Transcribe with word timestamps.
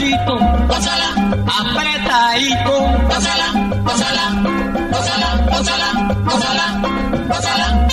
gózala, 0.00 1.08
apretadito, 1.46 2.74
gózala, 3.08 3.46
gózala, 3.84 4.24
gózala, 4.90 5.28
gózala. 5.50 6.64
Gózala. 7.28 7.84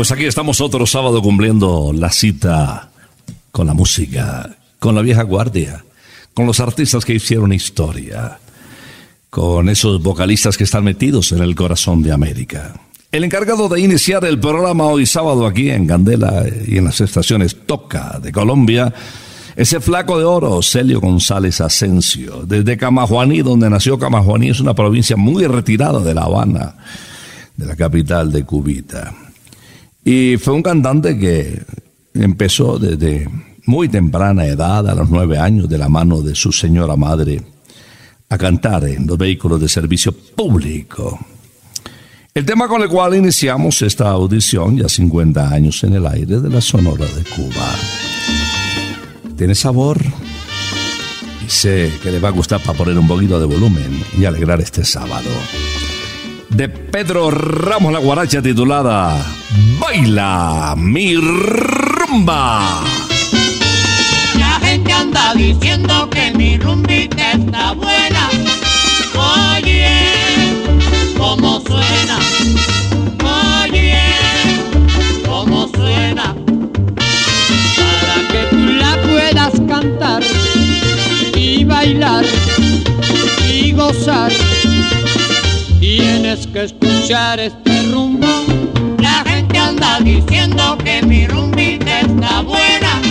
Pues 0.04 0.12
aquí 0.12 0.26
estamos 0.26 0.60
otro 0.60 0.86
sábado 0.86 1.22
cumpliendo 1.22 1.94
la 1.94 2.12
cita 2.12 2.90
con 3.54 3.68
la 3.68 3.74
música, 3.74 4.54
con 4.78 4.96
la 4.96 5.02
vieja 5.02 5.24
guardia, 5.24 5.86
con 6.34 6.46
los 6.46 6.60
artistas 6.60 7.06
que 7.06 7.14
hicieron 7.14 7.54
historia, 7.54 8.38
con 9.30 9.70
esos 9.70 10.04
vocalistas 10.04 10.58
que 10.58 10.66
están 10.66 10.84
metidos 10.84 11.32
en 11.32 11.42
el 11.42 11.56
corazón 11.56 12.04
de 12.04 12.12
América. 12.12 12.74
El 13.14 13.24
encargado 13.24 13.70
de 13.70 13.80
iniciar 13.80 14.26
el 14.26 14.42
programa 14.42 14.88
hoy 14.88 15.06
sábado 15.06 15.46
aquí 15.46 15.70
en 15.70 15.88
Candela 15.88 16.48
y 16.68 16.80
en 16.80 16.84
las 16.84 17.00
estaciones 17.00 17.66
Toca 17.66 18.20
de 18.22 18.34
Colombia, 18.34 18.94
ese 19.56 19.80
flaco 19.80 20.20
de 20.20 20.26
oro, 20.26 20.62
Celio 20.62 21.00
González 21.00 21.62
Asensio, 21.62 22.44
desde 22.46 22.76
Camajuaní, 22.76 23.42
donde 23.42 23.70
nació 23.70 23.98
Camajuaní, 23.98 24.50
es 24.50 24.60
una 24.60 24.74
provincia 24.74 25.16
muy 25.16 25.48
retirada 25.48 26.02
de 26.02 26.14
La 26.14 26.24
Habana, 26.24 26.76
de 27.56 27.66
la 27.68 27.78
capital 27.78 28.34
de 28.34 28.44
Cubita. 28.44 29.14
Y 30.06 30.38
fue 30.38 30.54
un 30.54 30.64
cantante 30.64 31.18
que 31.18 31.62
empezó 32.14 32.78
desde 32.78 33.30
muy 33.66 33.88
temprana 33.88 34.46
edad, 34.46 34.88
a 34.90 34.96
los 34.96 35.10
nueve 35.10 35.38
años, 35.38 35.70
de 35.70 35.78
la 35.78 35.88
mano 35.88 36.22
de 36.22 36.36
su 36.36 36.52
señora 36.52 36.96
madre, 36.96 37.42
a 38.30 38.38
cantar 38.38 38.84
en 38.86 39.08
los 39.08 39.18
vehículos 39.18 39.62
de 39.62 39.70
servicio 39.70 40.12
público. 40.12 41.20
El 42.34 42.46
tema 42.46 42.68
con 42.68 42.82
el 42.82 42.90
cual 42.90 43.16
iniciamos 43.16 43.82
esta 43.82 44.10
audición, 44.10 44.78
ya 44.78 44.90
50 44.90 45.50
años 45.50 45.84
en 45.84 45.94
el 45.94 46.06
aire 46.08 46.40
de 46.40 46.50
la 46.50 46.60
Sonora 46.60 47.06
de 47.06 47.24
Cuba. 47.24 47.76
Tiene 49.38 49.56
sabor 49.56 50.02
y 51.46 51.50
sé 51.50 51.92
que 52.02 52.12
le 52.12 52.20
va 52.20 52.30
a 52.30 52.32
gustar 52.32 52.60
para 52.62 52.78
poner 52.78 52.98
un 52.98 53.08
poquito 53.08 53.40
de 53.40 53.46
volumen 53.46 54.04
y 54.18 54.26
alegrar 54.26 54.60
este 54.60 54.84
sábado. 54.84 55.30
de 56.50 56.70
Pedro 56.70 57.32
Ramos 57.32 57.94
La 57.94 58.00
Guaracha 58.00 58.42
titulada 58.42 59.43
Baila 59.84 60.76
mi 60.78 61.18
rumba. 61.18 62.84
La 64.40 64.58
gente 64.66 64.94
anda 64.94 65.34
diciendo 65.36 66.10
que 66.10 66.32
mi 66.32 66.58
rumbita 66.58 67.34
está 67.34 67.74
buena. 67.74 68.30
Oye, 69.14 69.92
cómo 71.18 71.60
suena. 71.68 72.18
Oye, 73.66 74.00
cómo 75.28 75.68
suena. 75.76 76.34
Para 77.76 78.18
que 78.32 78.42
tú 78.52 78.66
la 78.84 79.02
puedas 79.02 79.54
cantar 79.68 80.24
y 81.36 81.66
bailar 81.66 82.24
y 83.52 83.74
gozar. 83.74 84.32
Tienes 85.82 86.48
que 86.48 86.64
escuchar 86.64 87.42
este 87.42 87.92
rumbo. 87.92 88.30
Diciendo 90.02 90.78
que 90.84 91.02
mi 91.04 91.28
rumbita 91.28 92.02
está 92.02 92.42
buena. 92.42 93.03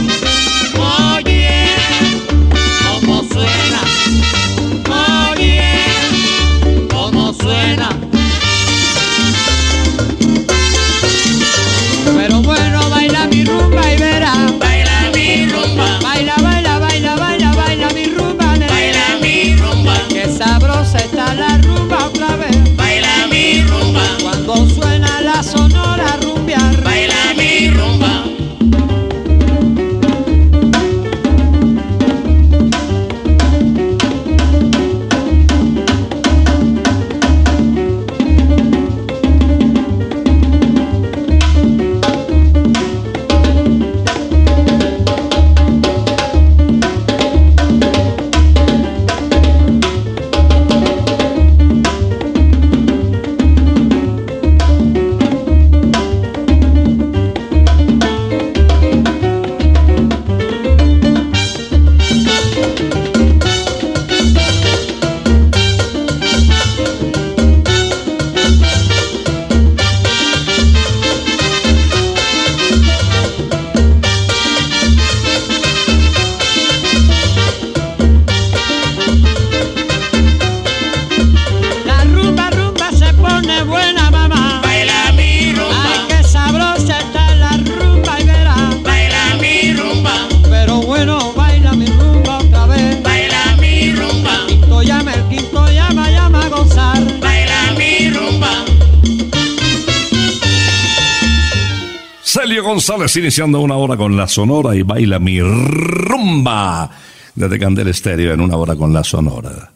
Iniciando 103.14 103.60
una 103.60 103.76
hora 103.76 103.96
con 103.96 104.16
la 104.16 104.26
sonora 104.26 104.74
y 104.74 104.82
baila 104.82 105.18
mi 105.18 105.38
rumba. 105.40 106.88
Desde 107.34 107.58
Candel 107.58 107.88
Estéreo 107.88 108.32
en 108.32 108.40
una 108.40 108.56
hora 108.56 108.74
con 108.74 108.92
la 108.92 109.04
sonora. 109.04 109.70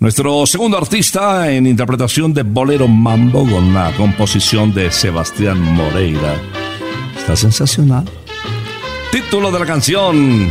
Nuestro 0.00 0.44
segundo 0.44 0.76
artista 0.76 1.52
en 1.52 1.68
interpretación 1.68 2.34
de 2.34 2.42
Bolero 2.42 2.88
Mambo 2.88 3.48
con 3.48 3.72
la 3.72 3.92
composición 3.96 4.74
de 4.74 4.90
Sebastián 4.90 5.60
Moreira. 5.60 6.34
Está 7.16 7.36
sensacional. 7.36 8.04
Título 9.12 9.52
de 9.52 9.60
la 9.60 9.66
canción. 9.66 10.50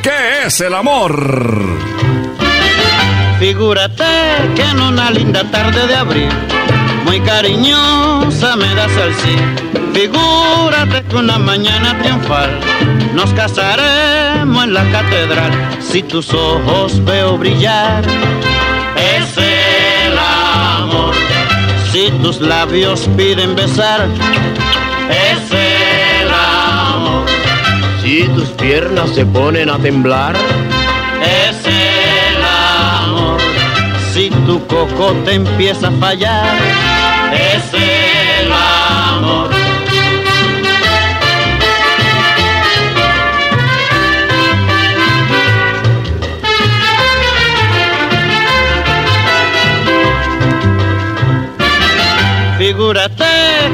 ¿Qué 0.00 0.46
es 0.46 0.60
el 0.60 0.74
amor? 0.74 1.66
Figúrate 3.40 4.04
que 4.54 4.62
en 4.62 4.80
una 4.80 5.10
linda 5.10 5.50
tarde 5.50 5.88
de 5.88 5.94
abril, 5.96 6.28
muy 7.04 7.20
cariñosa 7.20 8.54
me 8.56 8.72
das 8.76 8.92
el 8.96 9.14
sí. 9.14 9.83
Figúrate 9.94 11.04
que 11.04 11.16
una 11.16 11.38
mañana 11.38 11.96
triunfal 12.00 12.50
nos 13.14 13.32
casaremos 13.32 14.64
en 14.64 14.74
la 14.74 14.82
catedral. 14.90 15.52
Si 15.80 16.02
tus 16.02 16.34
ojos 16.34 17.02
veo 17.04 17.38
brillar, 17.38 18.02
es 18.96 19.36
el 19.38 20.18
amor. 20.18 21.14
Si 21.92 22.10
tus 22.22 22.40
labios 22.40 23.08
piden 23.16 23.54
besar, 23.54 24.08
es 25.10 25.52
el 25.52 26.28
amor. 26.28 27.26
Si 28.02 28.24
tus 28.34 28.48
piernas 28.48 29.10
se 29.14 29.24
ponen 29.24 29.70
a 29.70 29.78
temblar, 29.78 30.34
es 31.22 31.64
el 31.66 32.42
amor. 32.42 33.40
Si 34.12 34.28
tu 34.44 34.66
cocote 34.66 35.34
empieza 35.34 35.86
a 35.86 35.92
fallar, 35.92 36.56
es 37.32 37.72
el 37.72 37.80
amor. 37.80 38.13
Figúrate 52.84 53.24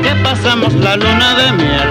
que 0.04 0.14
pasamos 0.22 0.72
la 0.74 0.94
luna 0.94 1.34
de 1.34 1.52
miel 1.54 1.88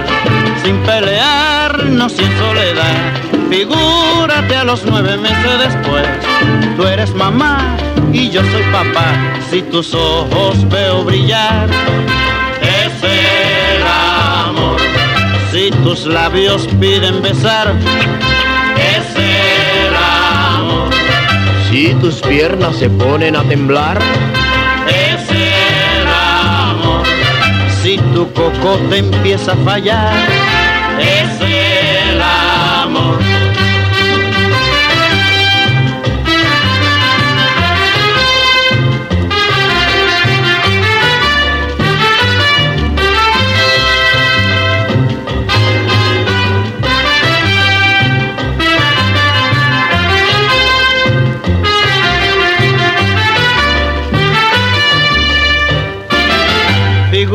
sin 0.64 0.78
pelearnos 0.84 2.14
sin 2.14 2.32
soledad. 2.38 3.14
Figúrate 3.50 4.56
a 4.56 4.64
los 4.64 4.86
nueve 4.86 5.18
meses 5.18 5.60
después, 5.60 6.08
tú 6.78 6.88
eres 6.88 7.14
mamá 7.14 7.76
y 8.14 8.30
yo 8.30 8.42
soy 8.42 8.64
papá. 8.72 9.14
Si 9.52 9.62
tus 9.64 9.94
ojos 9.94 10.66
veo 10.70 11.04
brillar, 11.04 11.68
es 12.62 13.04
el 13.04 13.84
amor. 13.84 14.80
Si 15.52 15.72
tus 15.84 16.06
labios 16.06 16.70
piden 16.80 17.22
besar, 17.22 17.74
es 18.78 19.16
el 19.18 19.94
amor. 19.94 20.90
si 21.70 21.94
tus 21.96 22.22
piernas 22.22 22.78
se 22.78 22.90
ponen 22.90 23.36
a 23.36 23.44
temblar, 23.44 24.00
Si 28.30 28.36
tu 28.36 28.42
cocote 28.42 28.98
empieza 28.98 29.54
a 29.54 29.56
fallar, 29.56 30.14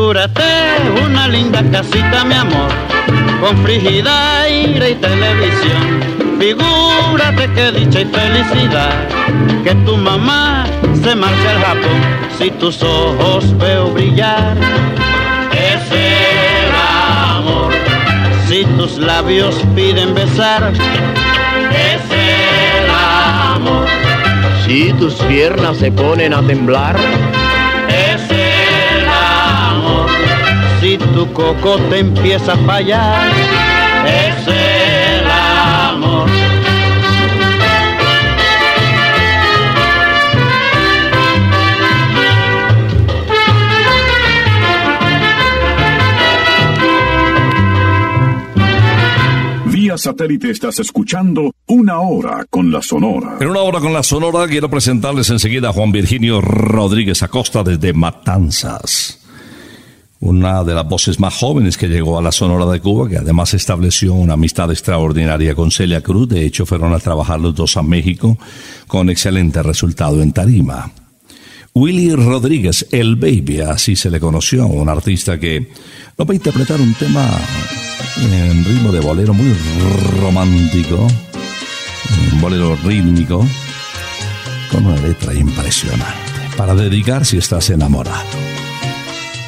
Figúrate 0.05 0.43
una 1.03 1.27
linda 1.27 1.63
casita, 1.71 2.23
mi 2.25 2.35
amor, 2.35 2.69
con 3.41 3.57
frigidaire 3.63 4.91
y 4.91 4.93
televisión. 4.93 5.99
Figúrate 6.39 7.51
que 7.55 7.71
dicha 7.71 8.01
y 8.01 8.05
felicidad, 8.05 8.93
que 9.63 9.73
tu 9.83 9.97
mamá 9.97 10.67
se 11.01 11.15
marcha 11.15 11.49
al 11.49 11.59
Japón. 11.59 12.01
Si 12.37 12.51
tus 12.51 12.83
ojos 12.83 13.57
veo 13.57 13.89
brillar, 13.93 14.55
es 15.51 15.91
el 15.91 16.75
amor. 17.39 17.73
Si 18.47 18.63
tus 18.77 18.99
labios 18.99 19.55
piden 19.73 20.13
besar, 20.13 20.71
es 21.71 22.01
el 22.11 22.89
amor. 23.55 23.87
si 24.67 24.93
tus 24.93 25.15
piernas 25.15 25.77
se 25.77 25.91
ponen 25.91 26.31
a 26.31 26.43
temblar, 26.43 26.95
tu 31.15 31.31
coco 31.31 31.77
te 31.89 31.99
empieza 31.99 32.53
a 32.53 32.57
fallar. 32.57 33.31
Es 34.05 34.47
el 34.47 35.31
amor. 35.31 36.29
Vía 49.67 49.97
satélite 49.97 50.51
estás 50.51 50.79
escuchando 50.79 51.53
Una 51.67 51.99
Hora 51.99 52.45
con 52.49 52.69
la 52.69 52.81
Sonora. 52.81 53.37
En 53.39 53.47
una 53.47 53.61
hora 53.61 53.79
con 53.79 53.93
la 53.93 54.03
Sonora 54.03 54.47
quiero 54.49 54.69
presentarles 54.69 55.29
enseguida 55.29 55.69
a 55.69 55.73
Juan 55.73 55.93
Virginio 55.93 56.41
Rodríguez 56.41 57.23
Acosta 57.23 57.63
desde 57.63 57.93
Matanzas. 57.93 59.24
Una 60.21 60.63
de 60.63 60.73
las 60.73 60.87
voces 60.87 61.19
más 61.19 61.35
jóvenes 61.35 61.77
que 61.77 61.87
llegó 61.87 62.17
a 62.17 62.21
la 62.21 62.31
Sonora 62.31 62.65
de 62.65 62.79
Cuba, 62.79 63.09
que 63.09 63.17
además 63.17 63.53
estableció 63.53 64.13
una 64.13 64.33
amistad 64.33 64.71
extraordinaria 64.71 65.53
con 65.53 65.71
Celia 65.71 66.01
Cruz. 66.01 66.29
De 66.29 66.45
hecho, 66.45 66.65
fueron 66.65 66.93
a 66.93 66.99
trabajar 66.99 67.39
los 67.39 67.53
dos 67.53 67.75
a 67.77 67.83
México 67.83 68.37
con 68.87 69.09
excelente 69.09 69.61
resultado 69.61 70.21
en 70.21 70.31
Tarima. 70.31 70.91
Willy 71.73 72.15
Rodríguez, 72.15 72.87
el 72.91 73.17
Baby, 73.17 73.59
así 73.59 73.97
se 73.97 74.09
le 74.09 74.21
conoció, 74.21 74.65
un 74.65 74.87
artista 74.87 75.37
que 75.37 75.69
nos 76.17 76.25
va 76.25 76.31
a 76.31 76.35
interpretar 76.35 76.79
un 76.79 76.93
tema 76.93 77.27
en 78.17 78.63
ritmo 78.63 78.93
de 78.93 79.01
bolero 79.01 79.33
muy 79.33 79.53
romántico, 80.21 81.05
un 82.31 82.39
bolero 82.39 82.77
rítmico, 82.77 83.45
con 84.71 84.85
una 84.85 85.01
letra 85.01 85.33
impresionante, 85.33 86.15
para 86.55 86.73
dedicar 86.73 87.25
si 87.25 87.39
estás 87.39 87.69
enamorado. 87.69 88.23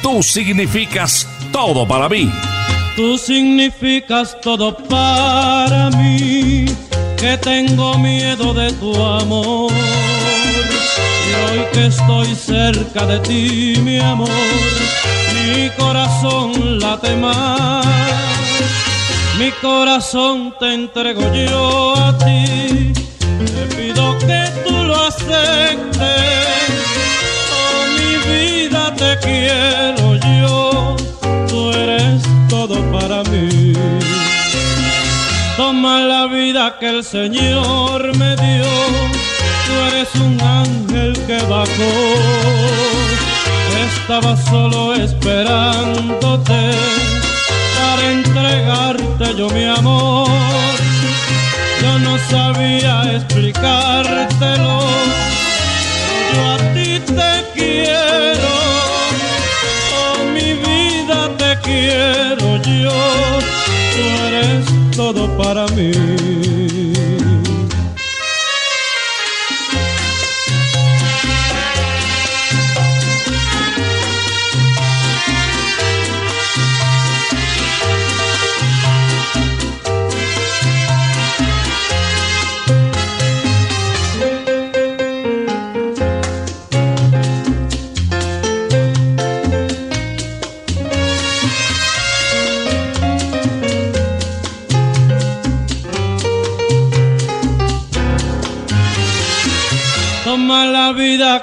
Tú 0.02 0.22
significas 0.22 1.26
todo 1.52 1.86
para 1.86 2.08
mí. 2.08 2.30
Tú 2.96 3.16
significas 3.16 4.36
todo 4.40 4.76
para 4.76 5.90
mí, 5.90 6.66
que 7.16 7.36
tengo 7.38 7.96
miedo 7.98 8.52
de 8.52 8.72
tu 8.72 8.94
amor. 9.00 9.72
Y 11.28 11.34
hoy 11.44 11.64
que 11.72 11.86
estoy 11.86 12.34
cerca 12.34 13.06
de 13.06 13.20
ti, 13.20 13.80
mi 13.82 13.98
amor, 13.98 14.28
mi 15.34 15.70
corazón 15.78 16.80
late 16.80 17.14
más. 17.16 17.86
Mi 19.38 19.52
corazón 19.62 20.52
te 20.58 20.74
entrego 20.74 21.22
yo 21.32 21.94
a 21.96 22.18
ti, 22.18 22.92
te 22.92 23.76
pido 23.76 24.18
que 24.18 24.44
tú 24.66 24.72
lo 24.82 25.06
aceptes. 25.06 26.17
Que 36.80 36.88
el 36.88 37.02
Señor 37.02 38.16
me 38.16 38.36
dio, 38.36 38.64
tú 39.66 39.72
eres 39.88 40.14
un 40.14 40.40
ángel 40.40 41.12
que 41.26 41.38
bajó. 41.46 41.92
Estaba 43.90 44.36
solo 44.36 44.94
esperándote 44.94 46.70
para 47.78 48.10
entregarte 48.10 49.34
yo 49.36 49.48
mi 49.50 49.64
amor. 49.64 50.28
Yo 51.82 51.98
no 51.98 52.16
sabía 52.30 53.02
explicártelo, 53.16 54.80
yo 56.32 56.52
a 56.54 56.58
ti 56.74 57.00
te 57.00 57.32
quiero, 57.54 58.54
oh 59.96 60.24
mi 60.32 60.52
vida 60.54 61.28
te 61.38 61.58
quiero 61.62 62.56
yo, 62.62 62.90
tú 63.94 64.02
eres 64.26 64.77
todo 64.98 65.28
para 65.36 65.64
mí. 65.76 66.87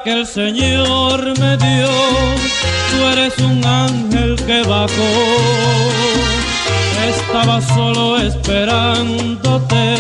Que 0.03 0.11
el 0.11 0.25
Señor 0.25 1.39
me 1.39 1.57
dio, 1.57 1.89
tú 2.89 2.97
eres 3.13 3.37
un 3.39 3.63
ángel 3.65 4.35
que 4.45 4.63
bajó. 4.63 5.11
Estaba 7.07 7.61
solo 7.61 8.17
esperándote 8.17 9.95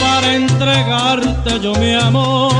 para 0.00 0.34
entregarte 0.34 1.60
yo 1.60 1.72
mi 1.76 1.94
amor. 1.94 2.52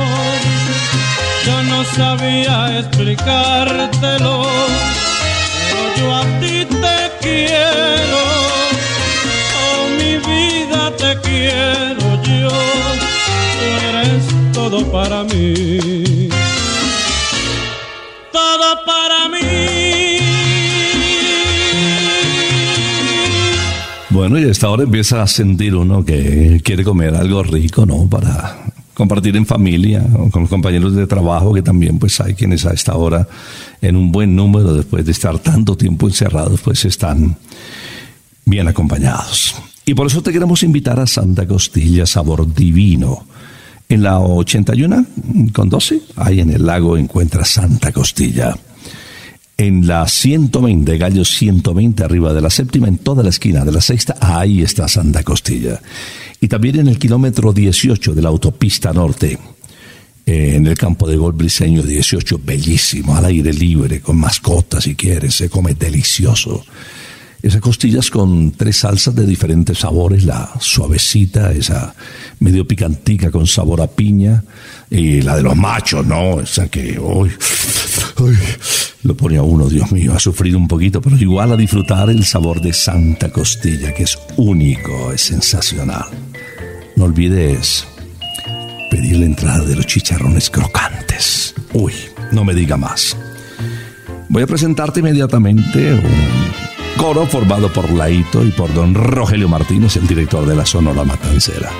Yo 1.46 1.62
no 1.64 1.84
sabía 1.84 2.78
explicártelo, 2.78 4.46
pero 5.68 5.82
yo 5.98 6.14
a 6.14 6.22
ti 6.40 6.64
te 6.64 6.98
quiero. 7.20 8.22
Oh, 9.60 9.88
mi 9.98 10.16
vida 10.18 10.90
te 10.96 11.20
quiero 11.20 12.22
yo, 12.22 12.48
tú 13.58 13.66
eres 13.88 14.52
todo 14.52 14.84
para 14.90 15.22
mí. 15.24 16.03
Bueno, 24.14 24.38
y 24.38 24.44
a 24.44 24.50
esta 24.52 24.70
hora 24.70 24.84
empieza 24.84 25.24
a 25.24 25.26
sentir 25.26 25.74
uno 25.74 26.04
que 26.04 26.60
quiere 26.62 26.84
comer 26.84 27.16
algo 27.16 27.42
rico, 27.42 27.84
¿no? 27.84 28.08
Para 28.08 28.72
compartir 28.94 29.36
en 29.36 29.44
familia 29.44 30.06
o 30.16 30.30
con 30.30 30.42
los 30.42 30.50
compañeros 30.50 30.94
de 30.94 31.08
trabajo, 31.08 31.52
que 31.52 31.62
también 31.62 31.98
pues 31.98 32.20
hay 32.20 32.34
quienes 32.34 32.64
a 32.64 32.72
esta 32.72 32.94
hora, 32.94 33.26
en 33.82 33.96
un 33.96 34.12
buen 34.12 34.36
número, 34.36 34.72
después 34.72 35.04
de 35.04 35.10
estar 35.10 35.36
tanto 35.40 35.76
tiempo 35.76 36.06
encerrados, 36.06 36.60
pues 36.60 36.84
están 36.84 37.36
bien 38.44 38.68
acompañados. 38.68 39.56
Y 39.84 39.94
por 39.94 40.06
eso 40.06 40.22
te 40.22 40.32
queremos 40.32 40.62
invitar 40.62 41.00
a 41.00 41.08
Santa 41.08 41.44
Costilla 41.44 42.06
Sabor 42.06 42.54
Divino. 42.54 43.26
En 43.88 44.04
la 44.04 44.20
81 44.20 45.06
con 45.52 45.68
12, 45.68 46.02
ahí 46.14 46.38
en 46.38 46.50
el 46.50 46.64
lago 46.64 46.96
encuentras 46.96 47.48
Santa 47.48 47.90
Costilla. 47.90 48.54
En 49.56 49.86
la 49.86 50.08
120, 50.08 50.98
Gallo 50.98 51.24
120, 51.24 52.02
arriba 52.02 52.32
de 52.32 52.40
la 52.40 52.50
séptima, 52.50 52.88
en 52.88 52.98
toda 52.98 53.22
la 53.22 53.28
esquina 53.28 53.64
de 53.64 53.70
la 53.70 53.80
sexta, 53.80 54.16
ahí 54.20 54.62
está 54.62 54.88
Santa 54.88 55.22
Costilla. 55.22 55.80
Y 56.40 56.48
también 56.48 56.80
en 56.80 56.88
el 56.88 56.98
kilómetro 56.98 57.52
18 57.52 58.14
de 58.14 58.22
la 58.22 58.30
autopista 58.30 58.92
norte, 58.92 59.38
eh, 60.26 60.54
en 60.56 60.66
el 60.66 60.76
campo 60.76 61.06
de 61.06 61.16
gol 61.16 61.34
briseño 61.34 61.82
18, 61.82 62.40
bellísimo, 62.44 63.16
al 63.16 63.26
aire 63.26 63.52
libre, 63.52 64.00
con 64.00 64.16
mascotas 64.16 64.84
si 64.84 64.96
quieres, 64.96 65.36
se 65.36 65.48
come 65.48 65.74
delicioso. 65.74 66.64
Esas 67.40 67.60
costillas 67.60 68.10
con 68.10 68.52
tres 68.52 68.78
salsas 68.78 69.14
de 69.14 69.26
diferentes 69.26 69.78
sabores, 69.78 70.24
la 70.24 70.50
suavecita, 70.58 71.52
esa 71.52 71.94
medio 72.40 72.66
picantica 72.66 73.30
con 73.30 73.46
sabor 73.46 73.82
a 73.82 73.86
piña, 73.86 74.42
y 74.90 75.22
la 75.22 75.36
de 75.36 75.42
los 75.42 75.56
machos, 75.56 76.06
¿no? 76.06 76.40
Esa 76.40 76.68
que, 76.68 76.98
uy, 76.98 77.30
lo 79.02 79.16
pone 79.16 79.36
a 79.36 79.42
uno, 79.42 79.68
Dios 79.68 79.92
mío, 79.92 80.14
a 80.14 80.18
sufrir 80.18 80.56
un 80.56 80.66
poquito, 80.66 81.00
pero 81.00 81.16
igual 81.16 81.52
a 81.52 81.56
disfrutar 81.56 82.10
el 82.10 82.24
sabor 82.24 82.60
de 82.60 82.72
Santa 82.72 83.30
Costilla, 83.30 83.92
que 83.92 84.04
es 84.04 84.18
único, 84.36 85.12
es 85.12 85.22
sensacional. 85.22 86.06
No 86.96 87.04
olvides 87.04 87.86
pedir 88.90 89.18
la 89.18 89.26
entrada 89.26 89.64
de 89.64 89.76
los 89.76 89.86
chicharrones 89.86 90.48
crocantes. 90.50 91.54
Uy, 91.72 91.92
no 92.32 92.44
me 92.44 92.54
diga 92.54 92.76
más. 92.76 93.16
Voy 94.28 94.42
a 94.42 94.46
presentarte 94.46 95.00
inmediatamente 95.00 95.94
un 95.94 96.96
coro 96.96 97.26
formado 97.26 97.72
por 97.72 97.90
Laito 97.90 98.44
y 98.44 98.52
por 98.52 98.72
don 98.72 98.94
Rogelio 98.94 99.48
Martínez, 99.48 99.96
el 99.96 100.06
director 100.06 100.46
de 100.46 100.56
la 100.56 100.64
Sonora 100.64 101.04
Matancera. 101.04 101.70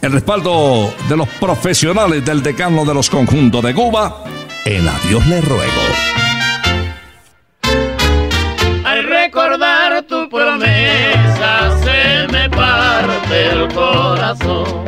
El 0.00 0.12
respaldo 0.12 0.94
de 1.08 1.16
los 1.16 1.28
profesionales 1.40 2.24
del 2.24 2.40
decano 2.40 2.84
de 2.84 2.94
los 2.94 3.10
conjuntos 3.10 3.62
de 3.64 3.74
Cuba, 3.74 4.22
en 4.64 4.88
Adiós 4.88 5.26
le 5.26 5.40
ruego. 5.40 5.82
Al 8.84 9.04
recordar 9.04 10.02
tu 10.04 10.28
promesa 10.28 11.76
se 11.82 12.32
me 12.32 12.48
parte 12.48 13.50
el 13.50 13.74
corazón. 13.74 14.84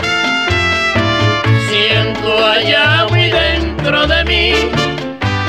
Siento 1.69 2.47
allá 2.47 3.07
muy 3.11 3.31
dentro 3.31 4.07
de 4.07 4.25
mí 4.25 4.53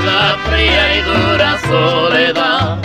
la 0.06 0.38
fría 0.50 0.98
y 0.98 1.02
dura 1.02 1.60
soledad. 1.68 2.78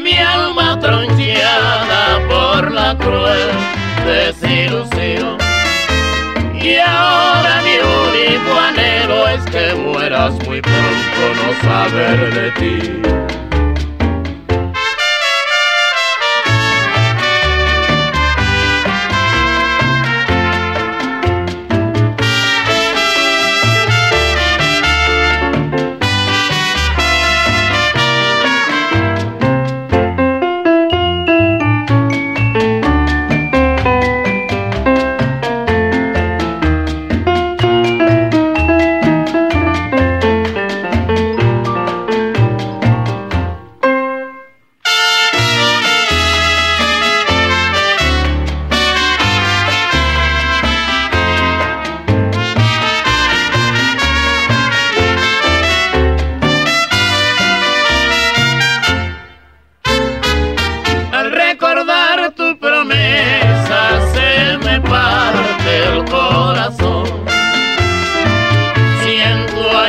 mi 0.00 0.16
alma 0.16 0.78
troncheada 0.78 2.20
por 2.28 2.70
la 2.70 2.96
cruel 2.96 3.50
desilusión. 4.04 5.38
Y 6.54 6.76
ahora 6.76 7.62
mi 7.62 7.76
único 7.78 8.58
anhelo 8.58 9.28
es 9.28 9.44
que 9.46 9.74
mueras 9.74 10.32
muy 10.46 10.60
pronto, 10.60 11.20
no 11.36 11.68
saber 11.68 12.34
de 12.34 12.50
ti. 12.52 13.39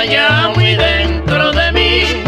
allá 0.02 0.52
muy 0.56 0.76
dentro 0.76 1.52
de 1.52 1.72
mí 1.74 2.24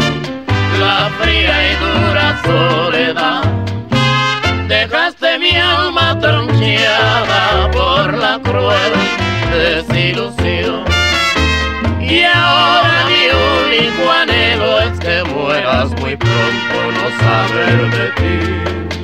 la 0.78 1.10
fría 1.20 1.54
y 1.70 1.74
dura 1.84 2.40
soledad. 2.44 3.42
Dejaste 4.68 5.38
mi 5.40 5.56
alma 5.56 6.16
troncheada 6.20 7.70
por 7.72 8.14
la 8.14 8.38
cruel 8.38 8.92
desilusión. 9.52 10.84
Y 12.00 12.22
ahora 12.22 13.06
mi 13.10 13.22
único 13.66 14.02
anhelo 14.22 14.80
es 14.80 15.00
que 15.00 15.24
mueras 15.24 15.90
muy 16.00 16.16
pronto 16.16 16.76
no 16.96 17.06
saber 17.24 17.90
de 17.96 18.06
ti. 18.18 19.03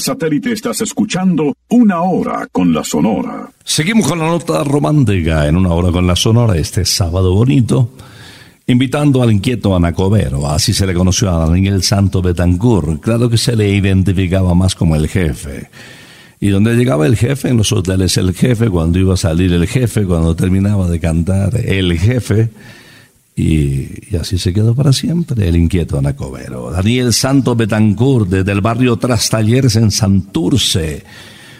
Satélite 0.00 0.52
estás 0.52 0.80
escuchando 0.80 1.54
Una 1.68 2.02
Hora 2.02 2.46
con 2.50 2.72
la 2.72 2.84
Sonora. 2.84 3.48
Seguimos 3.64 4.06
con 4.06 4.18
la 4.18 4.26
nota 4.26 4.64
romántica 4.64 5.46
en 5.46 5.56
Una 5.56 5.70
Hora 5.70 5.90
con 5.90 6.06
la 6.06 6.16
Sonora 6.16 6.56
este 6.56 6.84
sábado 6.84 7.34
bonito, 7.34 7.90
invitando 8.66 9.22
al 9.22 9.32
inquieto 9.32 9.74
Anacobero, 9.74 10.48
así 10.48 10.72
se 10.72 10.86
le 10.86 10.94
conoció 10.94 11.30
a 11.30 11.48
Daniel 11.48 11.82
Santo 11.82 12.22
Betancourt, 12.22 13.00
claro 13.00 13.28
que 13.28 13.38
se 13.38 13.56
le 13.56 13.70
identificaba 13.70 14.54
más 14.54 14.74
como 14.74 14.96
el 14.96 15.08
jefe. 15.08 15.70
Y 16.38 16.48
donde 16.48 16.74
llegaba 16.74 17.06
el 17.06 17.16
jefe, 17.16 17.48
en 17.48 17.56
los 17.56 17.72
hoteles 17.72 18.16
el 18.18 18.34
jefe, 18.34 18.68
cuando 18.68 18.98
iba 18.98 19.14
a 19.14 19.16
salir 19.16 19.52
el 19.52 19.66
jefe, 19.66 20.04
cuando 20.04 20.36
terminaba 20.36 20.88
de 20.88 21.00
cantar 21.00 21.56
el 21.56 21.98
jefe, 21.98 22.50
y, 23.38 24.16
así 24.16 24.38
se 24.38 24.54
quedó 24.54 24.74
para 24.74 24.94
siempre 24.94 25.46
el 25.46 25.56
inquieto 25.56 25.98
Anacobero. 25.98 26.70
Daniel 26.70 27.12
Santo 27.12 27.54
Betancourt, 27.54 28.30
desde 28.30 28.50
el 28.50 28.62
barrio 28.62 28.96
Trastalleres 28.96 29.76
en 29.76 29.90
Santurce, 29.90 31.04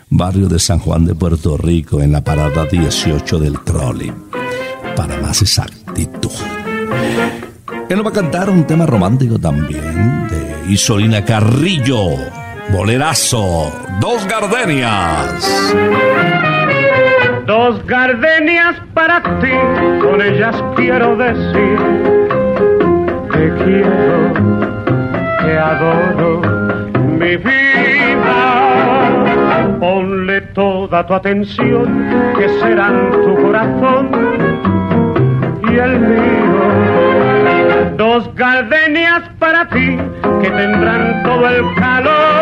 barrio 0.08 0.48
de 0.48 0.58
San 0.58 0.78
Juan 0.78 1.04
de 1.04 1.14
Puerto 1.14 1.58
Rico, 1.58 2.00
en 2.00 2.12
la 2.12 2.24
parada 2.24 2.64
18 2.64 3.38
del 3.38 3.60
trolley. 3.60 4.10
Para 4.96 5.20
más 5.20 5.42
exactitud. 5.42 6.30
Él 7.90 8.04
va 8.04 8.08
a 8.08 8.14
cantar 8.14 8.48
un 8.48 8.66
tema 8.66 8.86
romántico 8.86 9.38
también 9.38 10.28
de 10.28 10.72
Isolina 10.72 11.24
Carrillo, 11.26 12.16
bolerazo, 12.72 13.70
Dos 14.00 14.26
Gardenias. 14.26 15.44
Dos 17.46 17.84
gardenias 17.86 18.74
para 18.92 19.22
ti, 19.22 19.52
con 20.02 20.20
ellas 20.20 20.56
quiero 20.74 21.16
decir 21.16 21.78
que 23.30 23.52
quiero, 23.62 24.32
que 25.40 25.56
adoro 25.56 26.40
mi 27.04 27.36
vida. 27.36 28.40
Ponle 29.78 30.40
toda 30.54 31.06
tu 31.06 31.14
atención, 31.14 32.34
que 32.36 32.48
serán 32.58 33.12
tu 33.12 33.36
corazón 33.40 34.10
y 35.70 35.76
el 35.76 36.00
mío. 36.00 36.64
Dos 37.96 38.28
gardenias 38.34 39.22
para 39.38 39.68
ti, 39.68 39.96
que 40.42 40.50
tendrán 40.50 41.22
todo 41.22 41.48
el 41.48 41.74
calor 41.76 42.35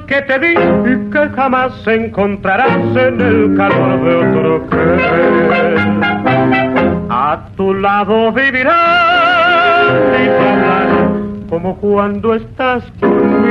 que 0.00 0.22
te 0.22 0.38
di 0.38 0.52
y 0.52 1.10
que 1.10 1.28
jamás 1.34 1.72
encontrarás 1.86 2.76
en 2.96 3.20
el 3.20 3.56
calor 3.56 4.04
de 4.04 4.14
otro 4.16 4.70
querer. 4.70 5.78
A 7.10 7.40
tu 7.56 7.74
lado 7.74 8.32
vivirás 8.32 9.90
y 10.14 10.26
te 10.26 11.48
como 11.50 11.76
cuando 11.78 12.34
estás 12.34 12.84
conmigo 13.00 13.50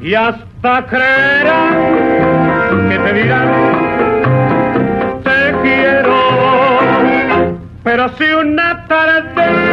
y 0.00 0.14
hasta 0.14 0.86
creerás 0.86 1.74
que 2.88 2.98
te 2.98 3.12
dirán 3.12 3.48
te 5.24 5.52
quiero 5.62 6.14
pero 7.82 8.08
si 8.10 8.24
una 8.32 8.86
tarde 8.86 9.69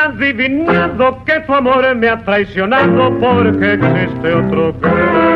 adivinado 0.00 1.24
que 1.24 1.40
tu 1.40 1.54
amor 1.54 1.94
me 1.94 2.08
ha 2.08 2.18
traicionado 2.18 3.18
porque 3.18 3.74
existe 3.74 4.34
otro 4.34 4.74
que 4.80 5.30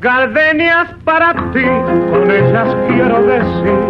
gardenias 0.00 0.88
para 1.04 1.34
ti, 1.52 1.64
con 2.10 2.30
ellas 2.30 2.76
quiero 2.88 3.22
decir 3.22 3.89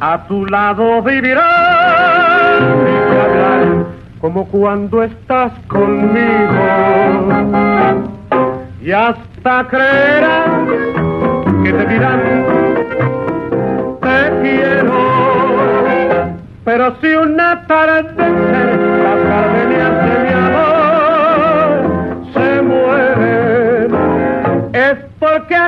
a 0.00 0.26
tu 0.26 0.46
lado 0.46 1.02
vivirás. 1.02 2.60
Y 2.60 3.18
hablar 3.18 3.86
como 4.20 4.46
cuando 4.48 5.02
estás 5.02 5.52
conmigo. 5.68 6.18
Y 8.80 8.92
hasta 8.92 9.66
creerás 9.68 10.48
que 11.62 11.72
te 11.72 11.86
dirán 11.86 12.20
te 14.00 14.40
quiero 14.42 15.18
pero 16.64 16.94
si 17.00 17.08
una 17.08 17.66
tarde 17.66 18.12
las 18.18 19.24
gardenias 19.24 19.92
de 20.04 20.18
mi 20.24 20.32
amor 20.34 21.68
se 22.34 22.62
mueren 22.62 23.90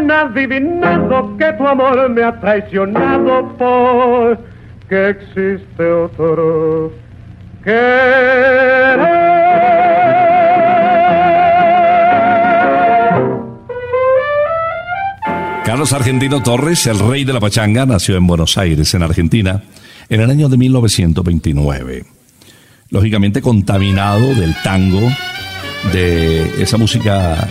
adivinado 0.08 1.36
que 1.36 1.52
tu 1.54 1.66
amor 1.66 2.08
me 2.10 2.22
ha 2.22 2.38
traicionado 2.38 3.48
por 3.58 4.38
que 4.88 5.08
existe 5.10 5.84
otro 5.84 6.92
Carlos 15.64 15.92
Argentino 15.92 16.42
Torres, 16.42 16.86
el 16.86 16.98
rey 16.98 17.24
de 17.24 17.32
la 17.32 17.40
pachanga, 17.40 17.84
nació 17.84 18.16
en 18.16 18.26
Buenos 18.26 18.56
Aires, 18.56 18.94
en 18.94 19.02
Argentina, 19.02 19.62
en 20.08 20.20
el 20.20 20.30
año 20.30 20.48
de 20.48 20.56
1929. 20.56 22.04
Lógicamente 22.88 23.42
contaminado 23.42 24.34
del 24.34 24.54
tango, 24.64 25.00
de 25.92 26.62
esa 26.62 26.76
música 26.78 27.48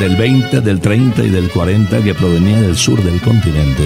del 0.00 0.16
20, 0.16 0.62
del 0.62 0.80
30 0.80 1.24
y 1.24 1.28
del 1.28 1.50
40 1.50 2.02
que 2.02 2.14
provenía 2.14 2.58
del 2.58 2.74
sur 2.74 3.02
del 3.02 3.20
continente 3.20 3.84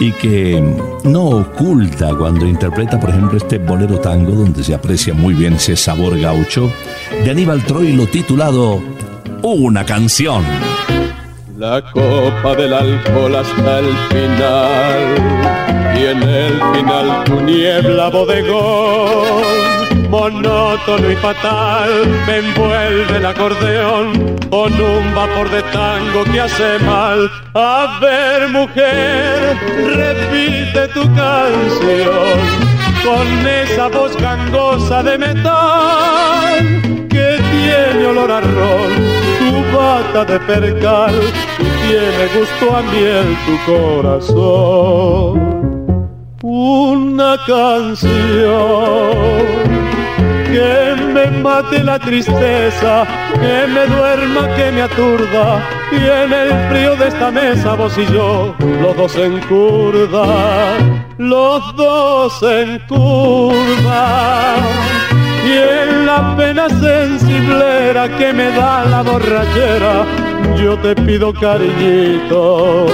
y 0.00 0.10
que 0.12 0.58
no 1.04 1.24
oculta 1.24 2.14
cuando 2.14 2.46
interpreta, 2.46 2.98
por 2.98 3.10
ejemplo, 3.10 3.36
este 3.36 3.58
bolero 3.58 3.98
tango 3.98 4.32
donde 4.32 4.64
se 4.64 4.74
aprecia 4.74 5.12
muy 5.12 5.34
bien 5.34 5.52
ese 5.52 5.76
sabor 5.76 6.18
gaucho 6.18 6.72
de 7.22 7.30
Aníbal 7.30 7.62
Troilo 7.62 8.06
titulado 8.06 8.82
Una 9.42 9.84
canción. 9.84 10.42
La 11.58 11.82
copa 11.92 12.56
del 12.56 12.72
alcohol 12.72 13.36
hasta 13.36 13.80
el 13.80 13.94
final 14.08 15.14
y 15.94 16.06
en 16.06 16.22
el 16.22 16.52
final 16.74 17.24
tu 17.24 17.40
niebla 17.42 18.08
bodegón 18.08 19.63
monótono 20.14 21.10
y 21.10 21.16
fatal, 21.16 21.90
me 22.24 22.36
envuelve 22.38 23.16
el 23.16 23.26
acordeón 23.26 24.36
con 24.48 24.72
un 24.80 25.12
vapor 25.12 25.50
de 25.50 25.60
tango 25.78 26.22
que 26.30 26.40
hace 26.40 26.78
mal. 26.86 27.28
A 27.54 27.98
ver, 28.00 28.48
mujer, 28.50 29.56
repite 30.02 30.86
tu 30.94 31.02
canción 31.16 32.38
con 33.02 33.26
esa 33.62 33.88
voz 33.88 34.16
gangosa 34.16 35.02
de 35.02 35.18
metal 35.18 36.58
que 37.10 37.40
tiene 37.50 38.06
olor 38.06 38.30
a 38.30 38.40
ron, 38.40 38.92
tu 39.40 39.50
bata 39.76 40.24
de 40.24 40.38
percal 40.38 41.14
y 41.58 41.64
tiene 41.86 42.24
gusto 42.36 42.64
a 42.76 42.82
miel 42.82 43.36
tu 43.46 43.54
corazón. 43.72 45.34
Una 46.42 47.36
canción 47.46 48.44
que 50.54 50.94
me 51.14 51.26
mate 51.42 51.82
la 51.82 51.98
tristeza, 51.98 53.04
que 53.42 53.66
me 53.74 53.86
duerma, 53.86 54.42
que 54.54 54.70
me 54.70 54.82
aturda, 54.82 55.46
y 55.90 55.96
en 55.96 56.32
el 56.32 56.50
frío 56.68 56.94
de 56.94 57.08
esta 57.08 57.32
mesa 57.32 57.74
vos 57.74 57.98
y 57.98 58.06
yo, 58.06 58.54
los 58.60 58.96
dos 58.96 59.16
en 59.16 59.40
curda, 59.48 60.78
los 61.18 61.74
dos 61.74 62.40
en 62.42 62.78
curda. 62.86 64.56
Y 65.44 65.52
en 65.52 66.06
la 66.06 66.36
pena 66.36 66.68
sensiblera 66.68 68.08
que 68.16 68.32
me 68.32 68.50
da 68.52 68.84
la 68.84 69.02
borrachera, 69.02 70.06
yo 70.56 70.78
te 70.78 70.94
pido 70.94 71.34
cariñito 71.34 72.86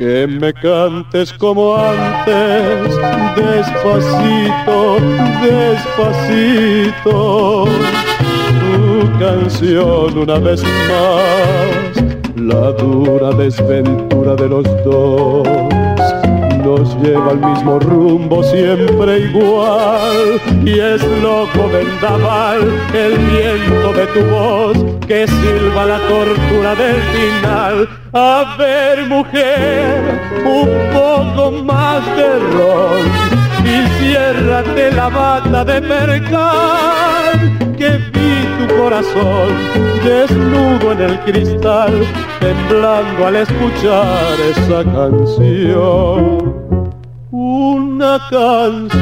que 0.00 0.26
me 0.26 0.52
cantes 0.54 1.30
como 1.34 1.76
antes, 1.76 2.96
despacito, 3.36 4.98
despacito, 5.42 7.66
tu 8.60 9.18
canción 9.18 10.16
una 10.16 10.38
vez 10.38 10.62
más, 10.62 12.02
la 12.34 12.72
dura 12.72 13.32
desventura 13.32 14.34
de 14.36 14.48
los 14.48 14.64
dos 14.84 15.46
lleva 17.02 17.30
al 17.30 17.38
mismo 17.38 17.78
rumbo 17.78 18.42
siempre 18.42 19.20
igual. 19.20 20.40
Y 20.64 20.78
es 20.78 21.02
loco 21.22 21.68
vendaval 21.72 22.60
el 22.94 23.18
viento 23.18 23.92
de 23.92 24.06
tu 24.08 24.20
voz 24.30 24.76
que 25.06 25.26
silba 25.26 25.84
la 25.86 25.98
tortura 26.08 26.74
del 26.74 26.96
final. 27.14 27.88
A 28.12 28.56
ver 28.58 29.06
mujer 29.06 30.20
un 30.44 30.68
poco 30.92 31.50
más 31.62 32.04
de 32.16 32.38
ron 32.54 33.30
y 33.64 33.88
ciérrate 33.98 34.92
la 34.92 35.08
bata 35.08 35.64
de 35.64 35.80
percal 35.82 37.19
que 37.76 37.90
vi 38.12 38.34
tu 38.58 38.76
corazón 38.76 39.48
desnudo 40.04 40.92
en 40.92 41.00
el 41.02 41.20
cristal 41.20 41.92
temblando 42.40 43.26
al 43.26 43.36
escuchar 43.36 44.34
esa 44.50 44.84
canción. 44.84 46.60
Una 47.30 48.18
canción 48.30 49.00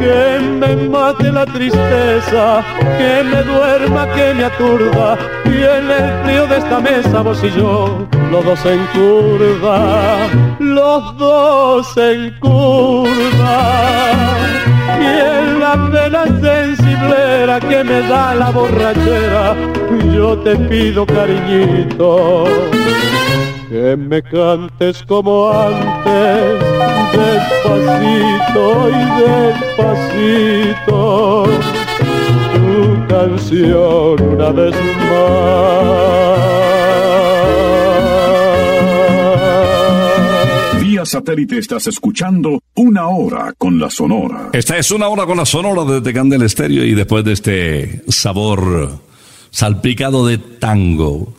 que 0.00 0.40
me 0.40 0.76
mate 0.88 1.30
la 1.32 1.46
tristeza, 1.46 2.62
que 2.98 3.24
me 3.24 3.42
duerma, 3.42 4.06
que 4.14 4.34
me 4.34 4.44
aturda, 4.44 5.16
y 5.44 5.62
en 5.62 5.90
el 5.90 6.24
frío 6.24 6.46
de 6.46 6.58
esta 6.58 6.80
mesa 6.80 7.22
vos 7.22 7.42
y 7.44 7.50
yo, 7.50 8.06
los 8.30 8.44
dos 8.44 8.66
en 8.66 8.84
curva, 8.86 10.28
los 10.58 11.16
dos 11.16 11.96
en 11.96 12.38
curva, 12.40 13.72
en 15.04 15.60
la 15.60 15.76
vela 15.76 16.24
sensiblera 16.40 17.60
que 17.60 17.84
me 17.84 18.00
da 18.02 18.34
la 18.34 18.50
borrachera, 18.50 19.54
yo 20.14 20.38
te 20.38 20.56
pido 20.56 21.06
cariñito 21.06 22.46
que 23.72 23.96
me 23.96 24.22
cantes 24.22 25.02
como 25.08 25.50
antes, 25.50 26.60
despacito 27.16 28.90
y 28.90 29.02
despacito, 29.78 31.44
tu 32.52 33.06
canción 33.08 34.22
una 34.34 34.50
vez 34.50 34.76
más. 35.08 36.81
Vía 41.02 41.06
satélite 41.06 41.58
estás 41.58 41.88
escuchando 41.88 42.62
una 42.76 43.08
hora 43.08 43.52
con 43.58 43.76
la 43.76 43.90
Sonora. 43.90 44.50
Esta 44.52 44.78
es 44.78 44.92
una 44.92 45.08
hora 45.08 45.26
con 45.26 45.36
la 45.36 45.44
Sonora 45.44 45.82
desde 45.84 46.12
Candel 46.12 46.42
Estéreo 46.42 46.84
y 46.84 46.94
después 46.94 47.24
de 47.24 47.32
este 47.32 48.04
sabor 48.06 49.00
salpicado 49.50 50.24
de 50.24 50.38
tango 50.38 51.34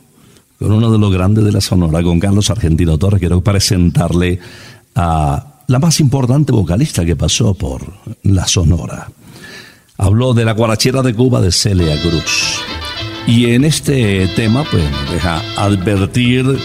con 0.60 0.73
uno 0.73 0.91
de 0.91 0.97
los 0.97 1.13
grandes 1.13 1.45
de 1.45 1.54
la 1.54 1.62
Sonora, 1.62 2.04
con 2.04 2.19
Carlos 2.19 2.49
Argentino 2.49 2.97
Torres. 2.97 3.21
Quiero 3.21 3.39
presentarle 3.39 4.38
a 4.95 5.62
la 5.67 5.80
más 5.80 6.02
importante 6.02 6.52
vocalista 6.52 7.06
que 7.06 7.15
pasó 7.15 7.54
por 7.54 7.84
la 8.23 8.45
Sonora. 8.45 9.10
Habló 9.97 10.34
de 10.34 10.43
la 10.43 10.52
guarachera 10.52 11.02
de 11.04 11.13
Cuba 11.13 11.39
de 11.39 11.54
Celia 11.54 12.02
Cruz. 12.02 12.60
Y 13.28 13.52
en 13.52 13.63
este 13.63 14.28
tema, 14.36 14.65
pues, 14.69 14.84
deja 15.10 15.41
advertir 15.56 16.60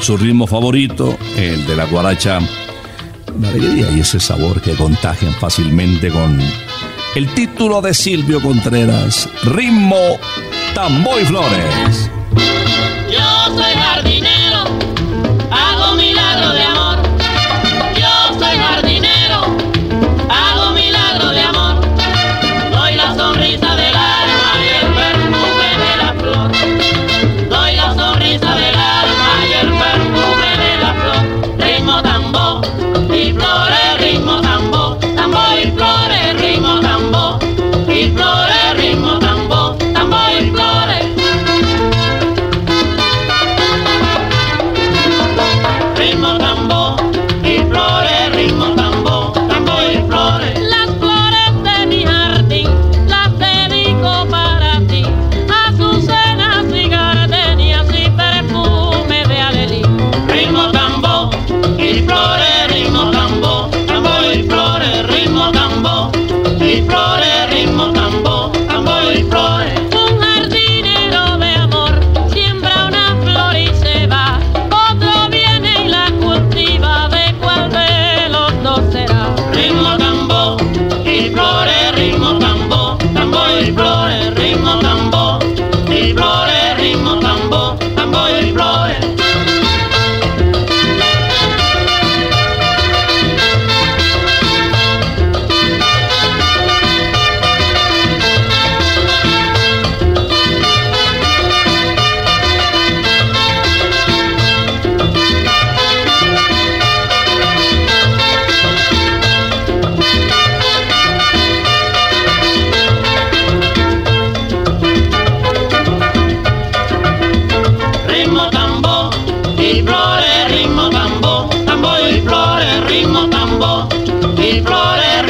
su 0.00 0.16
ritmo 0.16 0.46
favorito, 0.46 1.16
el 1.36 1.66
de 1.66 1.76
la 1.76 1.84
guaracha, 1.84 2.40
la 3.40 3.48
alegría 3.48 3.90
y 3.90 4.00
ese 4.00 4.20
sabor 4.20 4.60
que 4.60 4.74
contagian 4.74 5.32
fácilmente 5.34 6.10
con 6.10 6.40
el 7.14 7.34
título 7.34 7.80
de 7.80 7.92
Silvio 7.94 8.40
Contreras, 8.40 9.28
Ritmo 9.44 10.18
Tamboy 10.74 11.24
Flores. 11.24 12.10
Yo 13.10 13.54
soy 13.54 13.72
jardinero, 13.74 14.49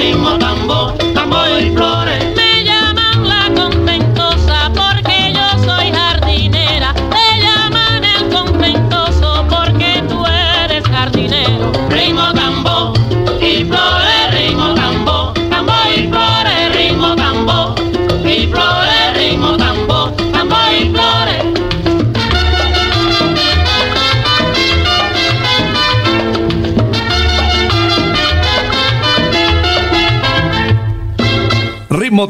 morning. 0.01 0.40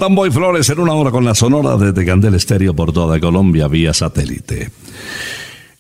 Tamboy 0.01 0.31
Flores 0.31 0.67
en 0.71 0.81
una 0.81 0.95
hora 0.95 1.11
con 1.11 1.27
la 1.27 1.35
sonora 1.35 1.77
desde 1.77 2.07
Candel 2.07 2.35
Estéreo 2.35 2.75
por 2.75 2.91
toda 2.91 3.21
Colombia 3.21 3.69
vía 3.69 3.93
satélite. 3.93 4.71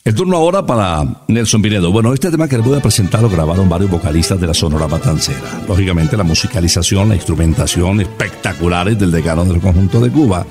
El 0.05 0.15
turno 0.15 0.37
ahora 0.37 0.67
para 0.67 1.25
Nelson 1.27 1.63
Pinedo. 1.63 1.91
Bueno, 1.91 2.13
este 2.13 2.31
tema 2.31 2.47
que 2.47 2.59
les 2.59 2.67
voy 2.67 2.77
a 2.77 2.83
presentar 2.83 3.23
lo 3.23 3.31
grabaron 3.31 3.67
varios 3.67 3.91
vocalistas 3.91 4.39
de 4.39 4.47
la 4.47 4.53
Sonora 4.53 4.89
Matancera. 4.89 5.63
Lógicamente 5.67 6.19
la 6.19 6.23
musicalización, 6.23 7.09
la 7.09 7.15
instrumentación 7.15 8.03
espectaculares 8.03 8.99
del 8.99 9.11
decano 9.11 9.47
del 9.47 9.59
conjunto 9.59 10.01
de 10.01 10.11
Cuba. 10.11 10.47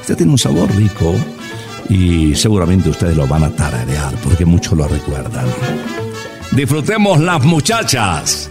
Este 0.00 0.16
tiene 0.16 0.32
un 0.32 0.38
sabor 0.38 0.68
rico 0.74 1.14
y 1.88 2.34
seguramente 2.34 2.90
ustedes 2.90 3.16
lo 3.16 3.28
van 3.28 3.44
a 3.44 3.50
tararear 3.50 4.12
porque 4.24 4.44
muchos 4.44 4.76
lo 4.76 4.88
recuerdan. 4.88 5.46
Disfrutemos 6.50 7.20
las 7.20 7.44
muchachas. 7.44 8.50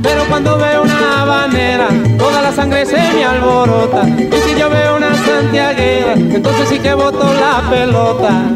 Cuando 0.29 0.57
veo 0.57 0.83
una 0.83 1.21
habanera, 1.21 1.89
toda 2.17 2.41
la 2.41 2.51
sangre 2.51 2.85
se 2.85 2.97
me 2.97 3.25
alborota. 3.25 4.07
Y 4.07 4.49
si 4.49 4.59
yo 4.59 4.69
veo 4.69 4.95
una 4.95 5.15
santiaguera, 5.15 6.13
entonces 6.13 6.69
sí 6.69 6.79
que 6.79 6.93
boto 6.93 7.33
la 7.33 7.69
pelota. 7.69 8.55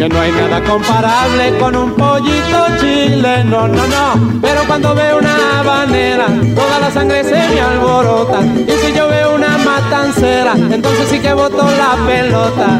que 0.00 0.08
no 0.08 0.18
hay 0.18 0.32
nada 0.32 0.62
comparable 0.62 1.58
con 1.58 1.76
un 1.76 1.92
pollito 1.92 2.66
chileno, 2.80 3.68
no, 3.68 3.86
no. 3.86 4.40
Pero 4.40 4.62
cuando 4.66 4.94
veo 4.94 5.18
una 5.18 5.60
habanera, 5.60 6.26
toda 6.54 6.78
la 6.80 6.90
sangre 6.90 7.22
se 7.22 7.36
me 7.36 7.60
alborota. 7.60 8.40
Y 8.40 8.70
si 8.80 8.94
yo 8.94 9.08
veo 9.08 9.34
una 9.34 9.58
matancera, 9.58 10.54
entonces 10.54 11.06
sí 11.10 11.18
que 11.18 11.34
boto 11.34 11.68
la 11.72 11.98
pelota. 12.06 12.78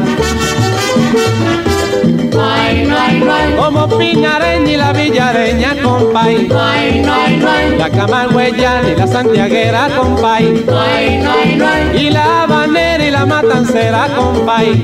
Ay, 2.41 2.87
no 2.87 2.99
hay, 2.99 3.19
no. 3.19 3.63
Como 3.63 3.87
Piñareña 3.99 4.71
y 4.71 4.77
la 4.77 4.91
Villareña, 4.91 5.75
compay. 5.83 6.49
Ay, 6.59 7.03
no 7.05 7.27
no. 7.37 7.77
La 7.77 7.89
Camagüeyana 7.91 8.89
y 8.89 8.95
la 8.95 9.05
Santiaguera, 9.05 9.89
compay. 9.95 10.65
Ay, 10.75 11.21
no 11.21 11.65
no. 11.65 11.99
Y 11.99 12.09
la 12.09 12.43
habanera 12.43 13.05
y 13.05 13.11
la 13.11 13.27
matancera, 13.27 14.07
compay. 14.15 14.83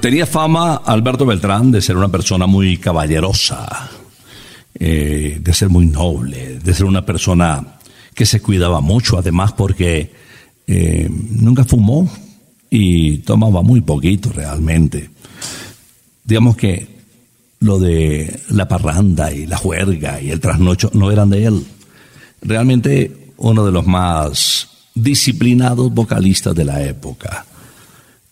Tenía 0.00 0.26
fama 0.26 0.76
Alberto 0.76 1.26
Beltrán 1.26 1.72
de 1.72 1.82
ser 1.82 1.96
una 1.96 2.08
persona 2.08 2.46
muy 2.46 2.76
caballerosa, 2.76 3.90
eh, 4.78 5.38
de 5.40 5.52
ser 5.52 5.70
muy 5.70 5.86
noble, 5.86 6.60
de 6.60 6.74
ser 6.74 6.86
una 6.86 7.04
persona 7.04 7.78
que 8.14 8.24
se 8.24 8.40
cuidaba 8.40 8.80
mucho, 8.80 9.18
además 9.18 9.52
porque 9.52 10.12
eh, 10.68 11.08
nunca 11.10 11.64
fumó 11.64 12.08
y 12.70 13.18
tomaba 13.18 13.62
muy 13.62 13.80
poquito 13.80 14.30
realmente. 14.32 15.10
Digamos 16.22 16.56
que 16.56 16.86
lo 17.58 17.80
de 17.80 18.40
la 18.50 18.68
parranda 18.68 19.32
y 19.32 19.46
la 19.46 19.56
juerga 19.56 20.20
y 20.22 20.30
el 20.30 20.38
trasnocho 20.38 20.92
no 20.94 21.10
eran 21.10 21.30
de 21.30 21.44
él. 21.44 21.66
Realmente 22.42 23.32
uno 23.38 23.66
de 23.66 23.72
los 23.72 23.84
más 23.84 24.68
disciplinados 24.94 25.92
vocalistas 25.92 26.54
de 26.54 26.64
la 26.64 26.84
época. 26.84 27.46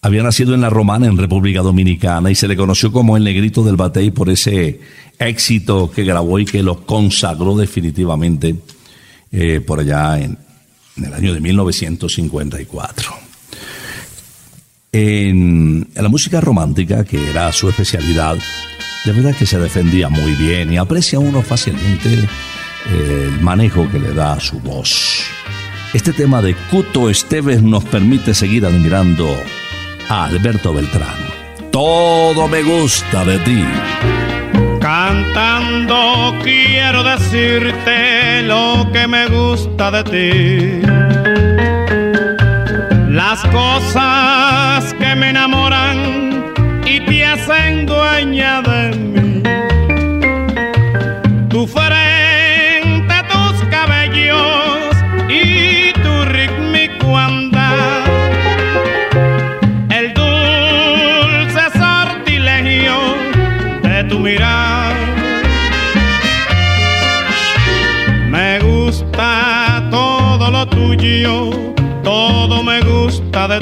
Había 0.06 0.22
nacido 0.22 0.54
en 0.54 0.60
La 0.60 0.70
Romana, 0.70 1.08
en 1.08 1.18
República 1.18 1.62
Dominicana, 1.62 2.30
y 2.30 2.36
se 2.36 2.46
le 2.46 2.56
conoció 2.56 2.92
como 2.92 3.16
el 3.16 3.24
negrito 3.24 3.64
del 3.64 3.74
batey 3.74 4.12
por 4.12 4.30
ese 4.30 4.78
éxito 5.18 5.90
que 5.90 6.04
grabó 6.04 6.38
y 6.38 6.44
que 6.44 6.62
lo 6.62 6.86
consagró 6.86 7.56
definitivamente 7.56 8.54
eh, 9.32 9.60
por 9.60 9.80
allá 9.80 10.20
en, 10.20 10.38
el 11.02 11.12
año 11.12 11.34
de 11.34 11.40
1954. 11.40 13.10
En, 14.92 15.88
en 15.92 16.02
la 16.04 16.08
música 16.08 16.40
romántica, 16.40 17.02
que 17.02 17.28
era 17.28 17.50
su 17.50 17.68
especialidad, 17.68 18.36
de 19.04 19.12
verdad 19.12 19.34
que 19.34 19.44
se 19.44 19.58
defendía 19.58 20.08
muy 20.08 20.36
bien 20.36 20.72
y 20.72 20.76
aprecia 20.76 21.18
uno 21.18 21.42
fácilmente 21.42 22.14
eh, 22.14 23.30
el 23.32 23.40
manejo 23.40 23.90
que 23.90 23.98
le 23.98 24.14
da 24.14 24.34
a 24.34 24.40
su 24.40 24.60
voz. 24.60 25.24
Este 25.94 26.12
tema 26.12 26.42
de 26.42 26.54
Cuto 26.70 27.10
Esteves 27.10 27.60
nos 27.60 27.82
permite 27.82 28.34
seguir 28.34 28.66
admirando 28.66 29.26
Alberto 30.08 30.72
Beltrán. 30.72 31.16
Todo 31.72 32.46
me 32.48 32.62
gusta 32.62 33.24
de 33.24 33.38
ti. 33.40 33.64
Cantando 34.80 36.34
quiero 36.42 37.02
decirte 37.02 38.42
lo 38.42 38.88
que 38.92 39.06
me 39.08 39.26
gusta 39.26 39.90
de 39.90 40.04
ti. 40.04 40.86
Las 43.10 43.42
cosas 43.46 44.94
que 44.94 45.16
me 45.16 45.30
enamoran 45.30 46.54
y 46.86 47.00
te 47.00 47.26
hacen 47.26 47.86
dueña 47.86 48.62
de 48.62 48.96
mí. 48.96 49.15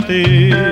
Gusta 0.06 0.63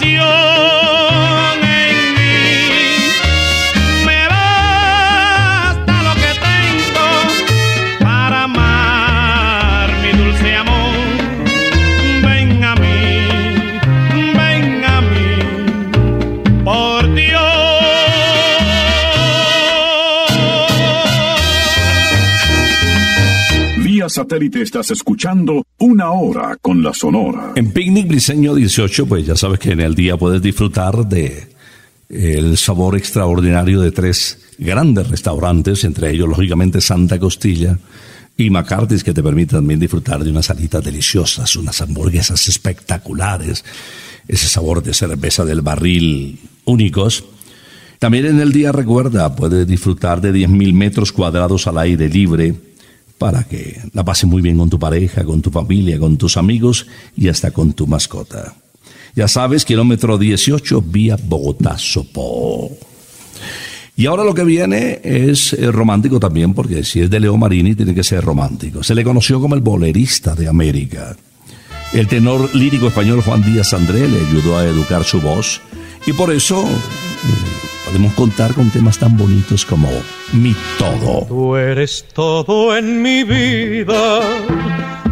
más 0.00 0.47
satélite 24.28 24.60
estás 24.60 24.90
escuchando 24.90 25.64
Una 25.78 26.10
Hora 26.10 26.58
con 26.60 26.82
la 26.82 26.92
Sonora. 26.92 27.52
En 27.54 27.72
Picnic 27.72 28.08
Briseño 28.08 28.54
18, 28.54 29.06
pues 29.06 29.24
ya 29.24 29.34
sabes 29.36 29.58
que 29.58 29.70
en 29.72 29.80
el 29.80 29.94
día 29.94 30.18
puedes 30.18 30.42
disfrutar 30.42 31.08
de 31.08 31.48
el 32.10 32.58
sabor 32.58 32.98
extraordinario 32.98 33.80
de 33.80 33.90
tres 33.90 34.38
grandes 34.58 35.08
restaurantes, 35.08 35.82
entre 35.84 36.10
ellos 36.10 36.28
lógicamente 36.28 36.82
Santa 36.82 37.18
Costilla 37.18 37.78
y 38.36 38.50
McCarthy's, 38.50 39.02
que 39.02 39.14
te 39.14 39.22
permiten 39.22 39.60
también 39.60 39.80
disfrutar 39.80 40.22
de 40.22 40.30
unas 40.30 40.44
salitas 40.44 40.84
deliciosas, 40.84 41.56
unas 41.56 41.80
hamburguesas 41.80 42.48
espectaculares, 42.48 43.64
ese 44.26 44.46
sabor 44.46 44.82
de 44.82 44.92
cerveza 44.92 45.46
del 45.46 45.62
barril 45.62 46.38
únicos. 46.66 47.24
También 47.98 48.26
en 48.26 48.40
el 48.40 48.52
día 48.52 48.72
recuerda, 48.72 49.34
puedes 49.34 49.66
disfrutar 49.66 50.20
de 50.20 50.34
10.000 50.34 50.74
metros 50.74 51.12
cuadrados 51.12 51.66
al 51.66 51.78
aire 51.78 52.10
libre 52.10 52.67
para 53.18 53.44
que 53.44 53.80
la 53.92 54.04
pases 54.04 54.24
muy 54.24 54.40
bien 54.40 54.56
con 54.56 54.70
tu 54.70 54.78
pareja, 54.78 55.24
con 55.24 55.42
tu 55.42 55.50
familia, 55.50 55.98
con 55.98 56.16
tus 56.16 56.36
amigos 56.36 56.86
y 57.16 57.28
hasta 57.28 57.50
con 57.50 57.72
tu 57.72 57.86
mascota. 57.86 58.54
Ya 59.14 59.26
sabes, 59.26 59.64
kilómetro 59.64 60.16
18 60.16 60.82
vía 60.82 61.16
Bogotá-Sopó. 61.16 62.70
Y 63.96 64.06
ahora 64.06 64.22
lo 64.22 64.32
que 64.32 64.44
viene 64.44 65.00
es 65.02 65.52
eh, 65.54 65.72
romántico 65.72 66.20
también, 66.20 66.54
porque 66.54 66.84
si 66.84 67.00
es 67.00 67.10
de 67.10 67.18
Leo 67.18 67.36
Marini 67.36 67.74
tiene 67.74 67.96
que 67.96 68.04
ser 68.04 68.24
romántico. 68.24 68.84
Se 68.84 68.94
le 68.94 69.02
conoció 69.02 69.40
como 69.40 69.56
el 69.56 69.60
bolerista 69.60 70.36
de 70.36 70.46
América. 70.46 71.16
El 71.92 72.06
tenor 72.06 72.54
lírico 72.54 72.86
español 72.88 73.22
Juan 73.22 73.42
Díaz 73.42 73.72
André 73.74 74.06
le 74.06 74.20
ayudó 74.20 74.56
a 74.56 74.64
educar 74.64 75.02
su 75.02 75.20
voz 75.20 75.60
y 76.06 76.12
por 76.12 76.32
eso 76.32 76.62
eh, 76.62 77.77
podemos 77.88 78.12
contar 78.12 78.52
con 78.52 78.68
temas 78.70 78.98
tan 78.98 79.16
bonitos 79.16 79.64
como 79.64 79.88
Mi 80.32 80.54
Todo. 80.78 81.24
Tú 81.26 81.56
eres 81.56 82.04
todo 82.12 82.76
en 82.76 83.00
mi 83.00 83.24
vida, 83.24 84.20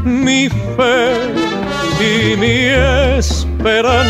mi 0.04 0.48
fe 0.48 1.14
y 2.00 2.36
mi 2.36 2.66
esperanza, 3.18 4.06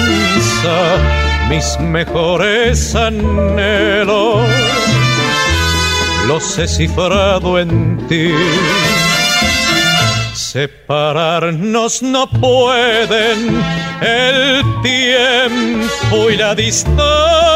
mis 1.49 1.79
mejores 1.79 2.95
anhelos. 2.97 4.45
Los 6.27 6.59
he 6.59 6.67
cifrado 6.67 7.61
en 7.61 8.05
ti. 8.09 8.33
Separarnos 10.35 12.03
no 12.03 12.29
pueden 12.29 13.63
el 14.01 14.63
tiempo 14.83 16.31
y 16.31 16.37
la 16.37 16.55
distancia, 16.55 17.56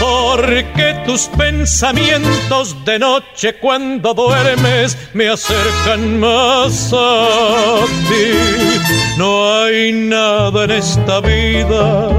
porque 0.00 0.94
tus 1.06 1.26
pensamientos 1.28 2.76
de 2.84 2.98
noche 2.98 3.54
cuando 3.54 4.14
duermes 4.14 4.96
me 5.12 5.28
acercan 5.28 6.20
más 6.20 6.92
a 6.92 7.84
ti. 8.08 9.16
No 9.16 9.62
hay 9.62 9.92
nada 9.92 10.64
en 10.64 10.70
esta 10.72 11.20
vida 11.20 12.10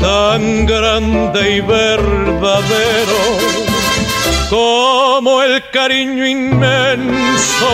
tan 0.00 0.66
grande 0.66 1.56
y 1.56 1.60
verdadero 1.60 3.20
como 4.50 5.42
el 5.42 5.62
cariño 5.70 6.26
inmenso 6.26 7.66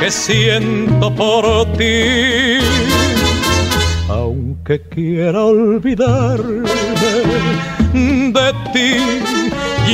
que 0.00 0.10
siento 0.10 1.14
por 1.14 1.72
ti. 1.76 2.58
Aunque 4.66 4.88
quiera 4.88 5.44
olvidarme 5.44 6.70
de 7.92 8.52
ti, 8.72 8.96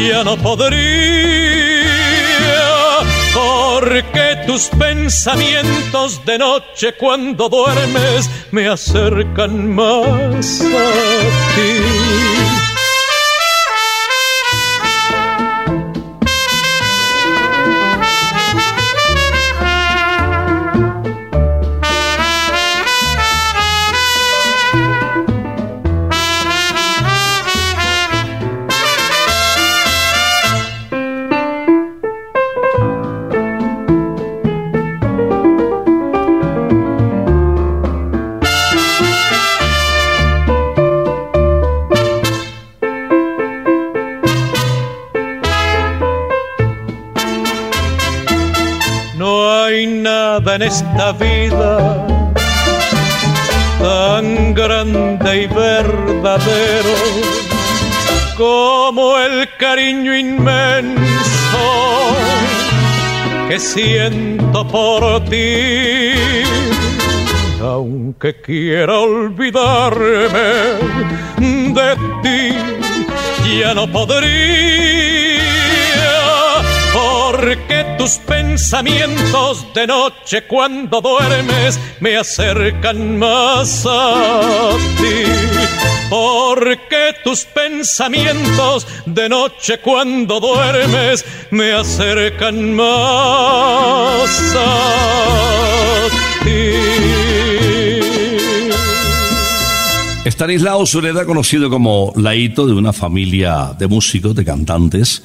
ya 0.09 0.23
no 0.23 0.37
podría, 0.37 0.79
porque 3.35 4.45
tus 4.47 4.69
pensamientos 4.69 6.25
de 6.25 6.39
noche 6.39 6.93
cuando 6.97 7.49
duermes 7.49 8.31
me 8.53 8.69
acercan 8.69 9.75
más 9.75 10.61
a 10.61 10.91
ti. 11.57 12.40
En 50.61 50.67
esta 50.67 51.13
vida 51.13 52.07
tan 53.79 54.53
grande 54.53 55.43
y 55.43 55.47
verdadero 55.47 56.97
como 58.37 59.19
el 59.19 59.49
cariño 59.59 60.15
inmenso 60.15 61.65
que 63.49 63.59
siento 63.59 64.69
por 64.69 65.25
ti. 65.31 66.13
Aunque 67.63 68.41
quiera 68.43 68.99
olvidarme 68.99 70.49
de 71.79 71.97
ti, 72.23 73.59
ya 73.61 73.73
no 73.73 73.91
podría 73.91 75.10
porque 77.51 77.85
tus 77.99 78.13
pensamientos 78.19 79.67
de 79.75 79.85
noche 79.85 80.43
cuando 80.47 81.01
duermes 81.01 81.81
me 81.99 82.17
acercan 82.17 83.19
más 83.19 83.85
a 83.89 84.71
ti. 84.99 85.25
Porque 86.09 87.15
tus 87.25 87.45
pensamientos 87.47 88.87
de 89.05 89.29
noche 89.29 89.81
cuando 89.81 90.39
duermes 90.39 91.25
me 91.51 91.73
acercan 91.73 92.73
más 92.77 94.55
a 94.57 96.07
ti. 96.45 96.75
Stanislao 100.25 100.87
Sureda, 100.87 101.25
conocido 101.25 101.69
como 101.69 102.13
Laito 102.15 102.69
de 102.69 102.75
una 102.75 102.93
familia 102.93 103.75
de 103.77 103.89
músicos, 103.89 104.37
de 104.37 104.45
cantantes, 104.45 105.25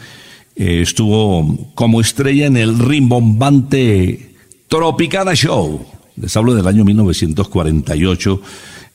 eh, 0.56 0.82
estuvo 0.82 1.72
como 1.76 2.00
estrella 2.02 2.46
en 2.46 2.58
el 2.58 2.80
rimbombante 2.80 4.36
Tropicana 4.68 5.34
Show. 5.36 5.86
Les 6.16 6.36
hablo 6.38 6.54
del 6.54 6.68
año 6.68 6.86
1948. 6.86 8.42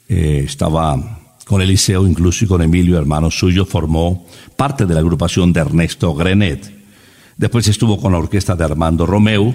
Eh, 0.09 0.43
estaba 0.47 1.21
con 1.45 1.61
Eliseo 1.61 2.07
incluso 2.07 2.45
y 2.45 2.49
con 2.49 2.63
Emilio, 2.63 2.99
hermano 2.99 3.31
suyo, 3.31 3.67
formó 3.67 4.25
parte 4.57 4.87
de 4.87 4.95
la 4.95 5.01
agrupación 5.01 5.53
de 5.53 5.61
Ernesto 5.61 6.15
Grenet. 6.15 6.73
Después 7.37 7.69
estuvo 7.69 8.01
con 8.01 8.13
la 8.13 8.19
orquesta 8.19 8.55
de 8.55 8.65
Armando 8.65 9.07
Romeu 9.07 9.55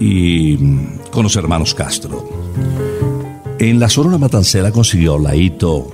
y 0.00 0.56
mm, 0.56 1.10
con 1.10 1.22
los 1.24 1.36
hermanos 1.36 1.74
Castro. 1.74 2.28
En 3.58 3.80
la 3.80 3.88
Sonora 3.88 4.18
Matancera 4.18 4.70
consiguió 4.70 5.18
la 5.18 5.34
hito, 5.34 5.90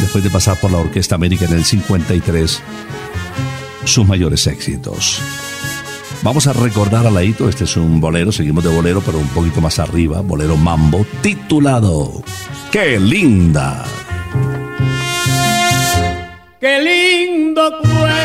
después 0.00 0.22
de 0.22 0.30
pasar 0.30 0.58
por 0.60 0.70
la 0.70 0.78
Orquesta 0.78 1.16
América 1.16 1.46
en 1.46 1.54
el 1.54 1.64
53, 1.64 2.62
sus 3.88 4.06
mayores 4.06 4.46
éxitos. 4.46 5.20
Vamos 6.22 6.46
a 6.46 6.52
recordar 6.52 7.06
a 7.06 7.10
Laito, 7.10 7.48
este 7.48 7.64
es 7.64 7.76
un 7.76 8.00
bolero, 8.00 8.32
seguimos 8.32 8.64
de 8.64 8.70
bolero, 8.70 9.00
pero 9.04 9.18
un 9.18 9.28
poquito 9.28 9.60
más 9.60 9.78
arriba, 9.78 10.20
bolero 10.20 10.56
mambo, 10.56 11.06
titulado 11.22 12.22
¡Qué 12.72 12.98
linda! 12.98 13.84
Qué 16.60 16.80
lindo 16.80 17.70
cuerpo 17.80 18.17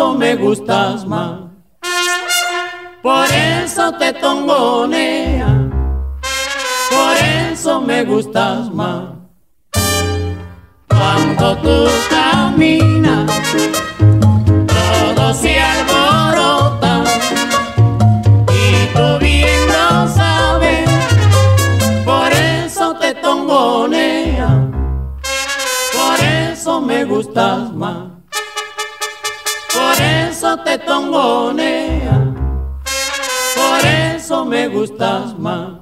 eso 0.00 0.14
me 0.14 0.34
gustas 0.34 1.06
más. 1.06 1.40
Por 3.02 3.26
eso 3.30 3.92
te 3.98 4.14
tongonea, 4.14 5.68
por 6.90 7.16
eso 7.18 7.82
me 7.82 8.02
gustas 8.04 8.72
más. 8.72 9.10
Cuando 10.88 11.54
tú 11.58 11.86
caminas, 12.08 13.30
todo 14.78 15.34
se 15.34 15.60
alborota 15.60 17.04
y 18.48 18.86
tú 18.94 19.18
bien 19.20 19.66
lo 19.68 20.08
sabes. 20.08 20.88
Por 22.06 22.32
eso 22.32 22.94
te 22.94 23.14
tongonea, 23.16 24.48
por 25.92 26.18
eso 26.24 26.80
me 26.80 27.04
gustas 27.04 27.70
más. 27.74 28.09
Te 30.50 30.78
tongonea 30.78 32.34
por 33.54 33.86
eso 34.16 34.44
me 34.44 34.66
gustas 34.66 35.38
más. 35.38 35.78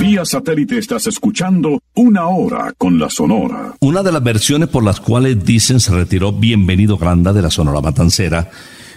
Vía 0.00 0.24
satélite 0.24 0.78
estás 0.78 1.06
escuchando 1.06 1.80
Una 1.94 2.26
Hora 2.26 2.72
con 2.76 2.98
la 2.98 3.08
Sonora. 3.08 3.74
Una 3.78 4.02
de 4.02 4.10
las 4.10 4.22
versiones 4.24 4.68
por 4.68 4.82
las 4.82 4.98
cuales 4.98 5.44
dicen 5.44 5.78
se 5.78 5.92
retiró 5.92 6.32
Bienvenido 6.32 6.98
Granda 6.98 7.32
de 7.32 7.42
la 7.42 7.50
Sonora 7.50 7.80
Matancera 7.80 8.50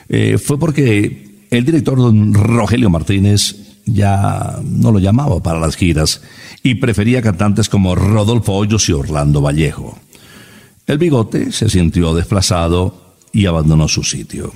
eh, 0.09 0.39
fue 0.39 0.57
porque 0.57 1.45
el 1.51 1.63
director 1.63 1.99
don 1.99 2.33
Rogelio 2.33 2.89
Martínez 2.89 3.64
ya 3.85 4.59
no 4.63 4.91
lo 4.91 4.99
llamaba 4.99 5.41
para 5.41 5.59
las 5.59 5.75
giras 5.75 6.21
y 6.63 6.75
prefería 6.75 7.21
cantantes 7.21 7.69
como 7.69 7.95
Rodolfo 7.95 8.53
Hoyos 8.53 8.89
y 8.89 8.93
Orlando 8.93 9.41
Vallejo. 9.41 9.97
El 10.87 10.97
bigote 10.97 11.51
se 11.51 11.69
sintió 11.69 12.13
desplazado 12.13 13.15
y 13.31 13.45
abandonó 13.45 13.87
su 13.87 14.03
sitio. 14.03 14.53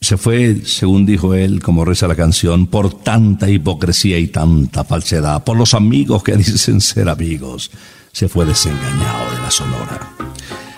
Se 0.00 0.16
fue, 0.16 0.62
según 0.64 1.06
dijo 1.06 1.34
él, 1.34 1.62
como 1.62 1.84
reza 1.84 2.06
la 2.06 2.14
canción, 2.14 2.66
por 2.66 2.92
tanta 3.02 3.48
hipocresía 3.48 4.18
y 4.18 4.28
tanta 4.28 4.84
falsedad, 4.84 5.42
por 5.44 5.56
los 5.56 5.72
amigos 5.74 6.22
que 6.22 6.36
dicen 6.36 6.80
ser 6.80 7.08
amigos. 7.08 7.70
Se 8.12 8.28
fue 8.28 8.44
desengañado 8.44 9.30
de 9.34 9.40
la 9.42 9.50
Sonora. 9.50 10.12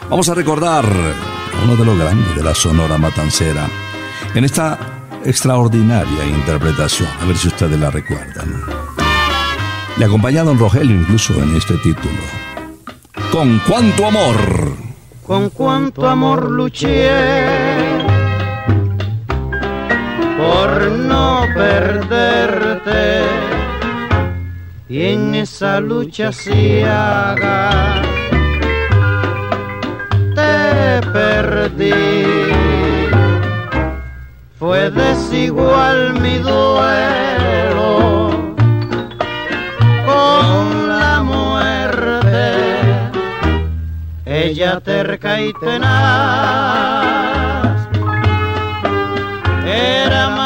Vamos 0.08 0.28
a 0.28 0.34
recordar 0.34 0.86
uno 1.64 1.76
de 1.76 1.84
los 1.84 1.98
grandes 1.98 2.36
de 2.36 2.42
la 2.42 2.54
Sonora 2.54 2.96
Matancera 2.98 3.68
en 4.34 4.44
esta 4.44 4.95
extraordinaria 5.26 6.24
interpretación, 6.24 7.08
a 7.20 7.24
ver 7.26 7.36
si 7.36 7.48
ustedes 7.48 7.78
la 7.78 7.90
recuerdan. 7.90 8.62
Le 9.98 10.04
acompaña 10.04 10.44
don 10.44 10.58
Rogelio 10.58 10.94
incluso 10.94 11.34
en 11.42 11.56
este 11.56 11.76
título. 11.78 12.20
Con 13.32 13.60
cuánto 13.66 14.06
amor. 14.06 14.36
Con 15.26 15.50
cuánto 15.50 16.08
amor 16.08 16.50
luché 16.50 17.10
por 20.36 20.90
no 20.92 21.46
perderte 21.54 23.22
y 24.88 25.02
en 25.02 25.34
esa 25.34 25.80
lucha 25.80 26.30
ciega 26.30 28.02
te 30.34 31.00
perdí. 31.12 32.35
Fue 34.58 34.90
desigual 34.90 36.18
mi 36.20 36.38
duelo. 36.38 38.30
Con 40.06 40.88
la 40.88 41.22
muerte, 41.22 42.54
ella 44.24 44.80
terca 44.80 45.42
y 45.42 45.52
tenaz 45.52 46.26
era 49.66 50.30
más 50.30 50.45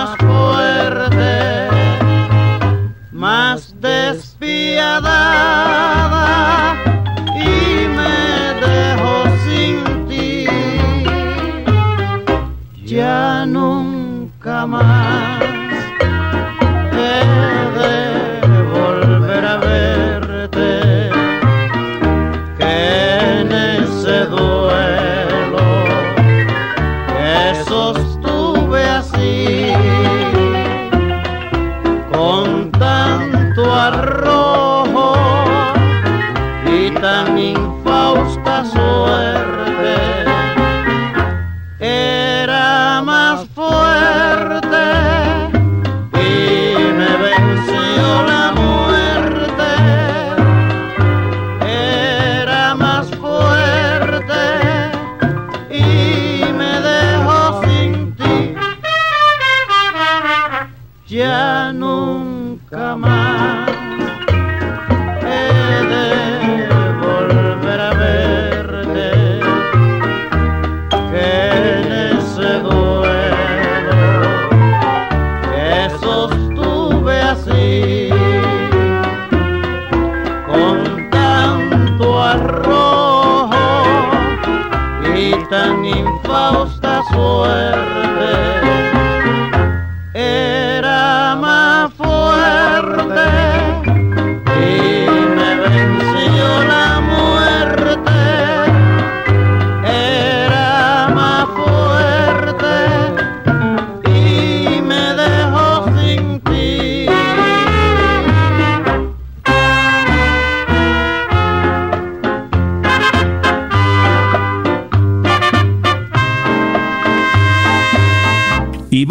era 43.40 43.79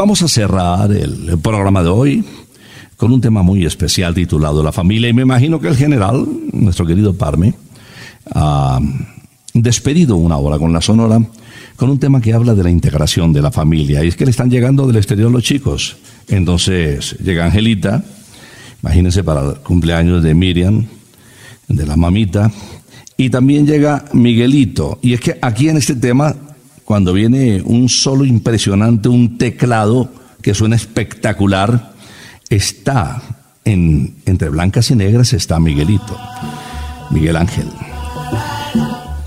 vamos 0.09 0.23
a 0.23 0.27
cerrar 0.27 0.91
el, 0.91 1.37
programa 1.37 1.83
de 1.83 1.89
hoy 1.89 2.25
con 2.97 3.11
un 3.11 3.21
tema 3.21 3.43
muy 3.43 3.63
especial 3.63 4.15
titulado 4.15 4.63
La 4.63 4.71
familia. 4.71 5.07
Y 5.07 5.13
me 5.13 5.21
imagino 5.21 5.59
que 5.59 5.67
el 5.67 5.75
general, 5.75 6.25
nuestro 6.51 6.83
querido 6.87 7.13
Parme, 7.13 7.53
ha 8.33 8.79
despedido 9.53 10.15
una 10.15 10.37
hora 10.37 10.57
con 10.57 10.73
la 10.73 10.81
Sonora 10.81 11.21
con 11.75 11.91
un 11.91 11.99
tema 11.99 12.21
que 12.21 12.33
habla 12.33 12.55
de 12.55 12.63
la 12.63 12.71
integración 12.71 13.31
de 13.31 13.43
la 13.43 13.51
familia. 13.51 14.03
Y 14.03 14.07
es 14.07 14.15
que 14.15 14.25
le 14.25 14.31
están 14.31 14.49
llegando 14.49 14.87
del 14.87 14.95
exterior 14.95 15.29
los 15.29 15.43
chicos. 15.43 15.97
Entonces 16.27 17.15
llega 17.23 17.45
Angelita, 17.45 18.03
imagínense 18.81 19.23
para 19.23 19.41
el 19.41 19.55
cumpleaños 19.57 20.23
de 20.23 20.33
Miriam, 20.33 20.87
de 21.67 21.85
la 21.85 21.95
mamita, 21.95 22.51
y 23.15 23.29
también 23.29 23.67
llega 23.67 24.05
Miguelito. 24.13 24.97
Y 25.03 25.13
es 25.13 25.21
que 25.21 25.37
aquí 25.39 25.69
en 25.69 25.77
este 25.77 25.93
tema, 25.93 26.35
cuando 26.89 27.13
viene 27.13 27.61
un 27.63 27.87
solo 27.87 28.25
impresionante, 28.25 29.09
un 29.09 29.37
teclado 29.37 30.09
que 30.41 30.55
suena 30.55 30.75
espectacular, 30.75 31.91
está 32.49 33.21
en, 33.63 34.15
entre 34.25 34.49
blancas 34.49 34.89
y 34.89 34.95
negras 34.95 35.33
está 35.33 35.59
Miguelito, 35.59 36.17
Miguel 37.11 37.35
Ángel. 37.35 37.67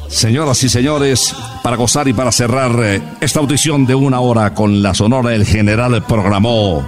Señoras 0.08 0.60
y 0.64 0.68
señores, 0.68 1.36
para 1.62 1.76
gozar 1.76 2.08
y 2.08 2.12
para 2.12 2.32
cerrar 2.32 2.72
eh, 2.82 3.00
esta 3.20 3.38
audición 3.38 3.86
de 3.86 3.94
una 3.94 4.18
hora 4.18 4.54
con 4.54 4.82
la 4.82 4.92
sonora, 4.92 5.32
el 5.32 5.46
general 5.46 6.02
programó. 6.02 6.84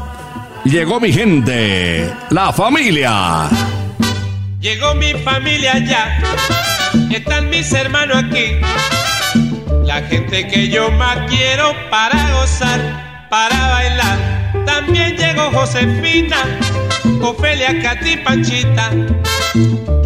Llegó 0.64 0.98
mi 0.98 1.12
gente, 1.12 2.12
la 2.30 2.52
familia. 2.52 3.48
Llegó 4.60 4.92
mi 4.96 5.12
familia 5.22 5.78
ya, 5.78 6.18
están 7.12 7.48
mis 7.48 7.72
hermanos 7.72 8.24
aquí. 8.24 8.56
La 9.94 10.02
gente 10.02 10.48
que 10.48 10.68
yo 10.68 10.90
más 10.90 11.18
quiero 11.30 11.72
para 11.88 12.32
gozar, 12.32 12.80
para 13.30 13.56
bailar. 13.68 14.18
También 14.66 15.16
llegó 15.16 15.52
Josefina, 15.52 16.38
Ofelia, 17.22 17.80
Katy, 17.80 18.16
Panchita. 18.16 18.90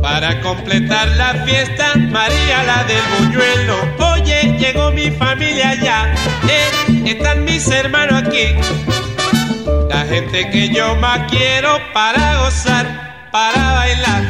Para 0.03 0.43
completar 0.43 1.09
la 1.17 1.33
fiesta, 1.47 1.95
María 1.97 2.65
la 2.65 2.85
del 2.85 3.01
buñuelo. 3.19 3.77
Oye, 4.13 4.59
llegó 4.59 4.91
mi 4.91 5.11
familia 5.11 5.75
ya, 5.77 6.15
eh, 6.47 7.05
están 7.07 7.47
mis 7.47 7.67
hermanos 7.69 8.25
aquí. 8.25 8.57
La 9.89 10.05
gente 10.05 10.51
que 10.51 10.69
yo 10.69 10.97
más 10.97 11.21
quiero 11.31 11.81
para 11.95 12.41
gozar, 12.41 13.31
para 13.33 13.73
bailar. 13.73 14.23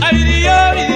Ay, 0.00 0.14
bidi, 0.14 0.24
bidiya, 0.24 0.95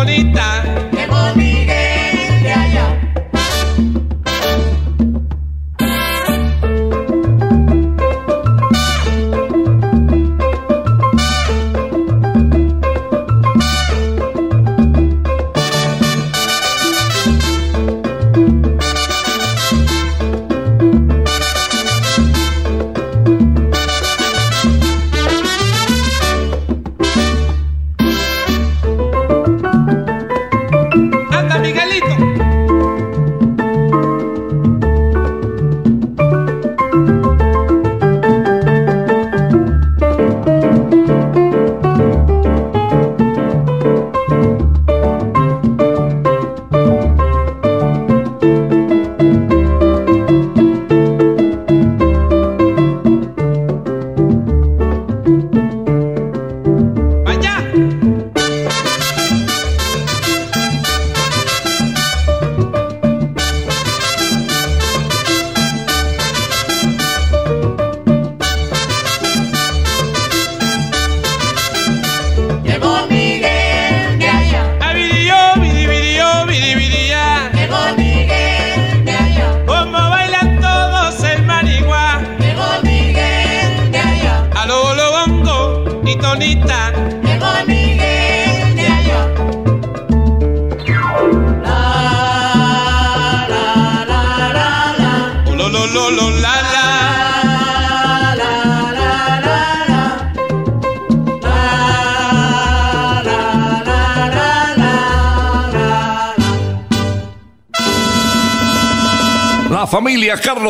bongo 0.00 0.49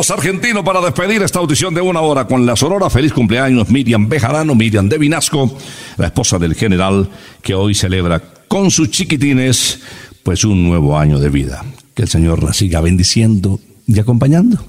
familia 0.00 0.06
Carlos 0.06 0.10
Argentino 0.10 0.64
para 0.64 0.80
despedir 0.80 1.22
esta 1.22 1.40
audición 1.40 1.74
de 1.74 1.82
una 1.82 2.00
hora 2.00 2.26
con 2.26 2.46
la 2.46 2.56
Sonora. 2.56 2.88
Feliz 2.88 3.12
cumpleaños 3.12 3.68
Miriam 3.68 4.08
Bejarano, 4.08 4.54
Miriam 4.54 4.88
de 4.88 4.96
Vinasco, 4.96 5.54
la 5.98 6.06
esposa 6.06 6.38
del 6.38 6.54
general 6.54 7.08
que 7.42 7.54
hoy 7.54 7.74
celebra 7.74 8.22
con 8.48 8.70
sus 8.70 8.90
chiquitines 8.90 9.80
pues 10.22 10.44
un 10.44 10.64
nuevo 10.64 10.98
año 10.98 11.18
de 11.18 11.28
vida. 11.28 11.62
Que 11.94 12.02
el 12.02 12.08
Señor 12.08 12.42
la 12.42 12.54
siga 12.54 12.80
bendiciendo 12.80 13.60
y 13.86 13.98
acompañando. 13.98 14.64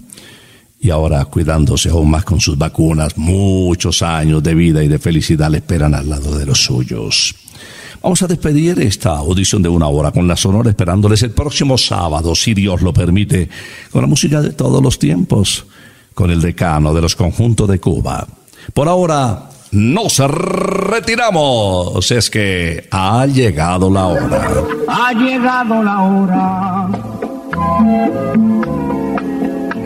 Y 0.82 0.90
ahora 0.90 1.24
cuidándose 1.26 1.90
aún 1.90 2.10
más 2.10 2.26
con 2.26 2.42
sus 2.42 2.58
vacunas, 2.58 3.18
muchos 3.18 4.02
años 4.02 4.44
de 4.44 4.54
vida 4.54 4.84
y 4.84 4.90
de 4.90 5.00
felicidad 5.00 5.50
le 5.50 5.60
esperan 5.60 5.94
al 5.94 6.10
lado 6.10 6.38
de 6.38 6.46
los 6.46 6.62
suyos. 6.62 7.36
Vamos 8.02 8.22
a 8.24 8.28
despedir 8.28 8.80
esta 8.80 9.18
audición 9.18 9.62
de 9.62 9.70
una 9.70 9.88
hora 9.88 10.12
con 10.12 10.28
la 10.28 10.36
Sonora, 10.36 10.70
esperándoles 10.70 11.22
el 11.24 11.32
próximo 11.32 11.78
sábado, 11.78 12.34
si 12.36 12.54
Dios 12.54 12.82
lo 12.82 12.94
permite, 12.94 13.50
con 13.92 14.02
la 14.02 14.08
música 14.08 14.42
de 14.42 14.52
todos 14.52 14.82
los 14.82 14.98
tiempos, 14.98 15.66
con 16.14 16.32
el 16.32 16.42
decano 16.42 16.94
de 16.94 17.02
los 17.02 17.16
conjuntos 17.16 17.68
de 17.68 17.80
Cuba. 17.80 18.28
Por 18.74 18.88
ahora, 18.88 19.50
nos 19.72 20.18
retiramos. 20.20 22.12
Es 22.12 22.30
que 22.30 22.88
ha 22.92 23.26
llegado 23.28 23.90
la 23.90 24.08
hora. 24.08 24.50
Ha 24.88 25.14
llegado 25.14 25.84
la 25.84 26.02
hora 26.02 26.90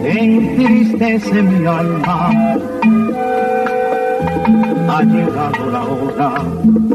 entristece 0.08 1.42
mi 1.42 1.66
alma. 1.66 2.30
Ha 4.88 5.04
llegado 5.04 5.72
la 5.72 5.84
hora 5.84 6.95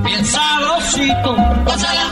Diosito, 0.93 1.35
gózala, 1.63 2.11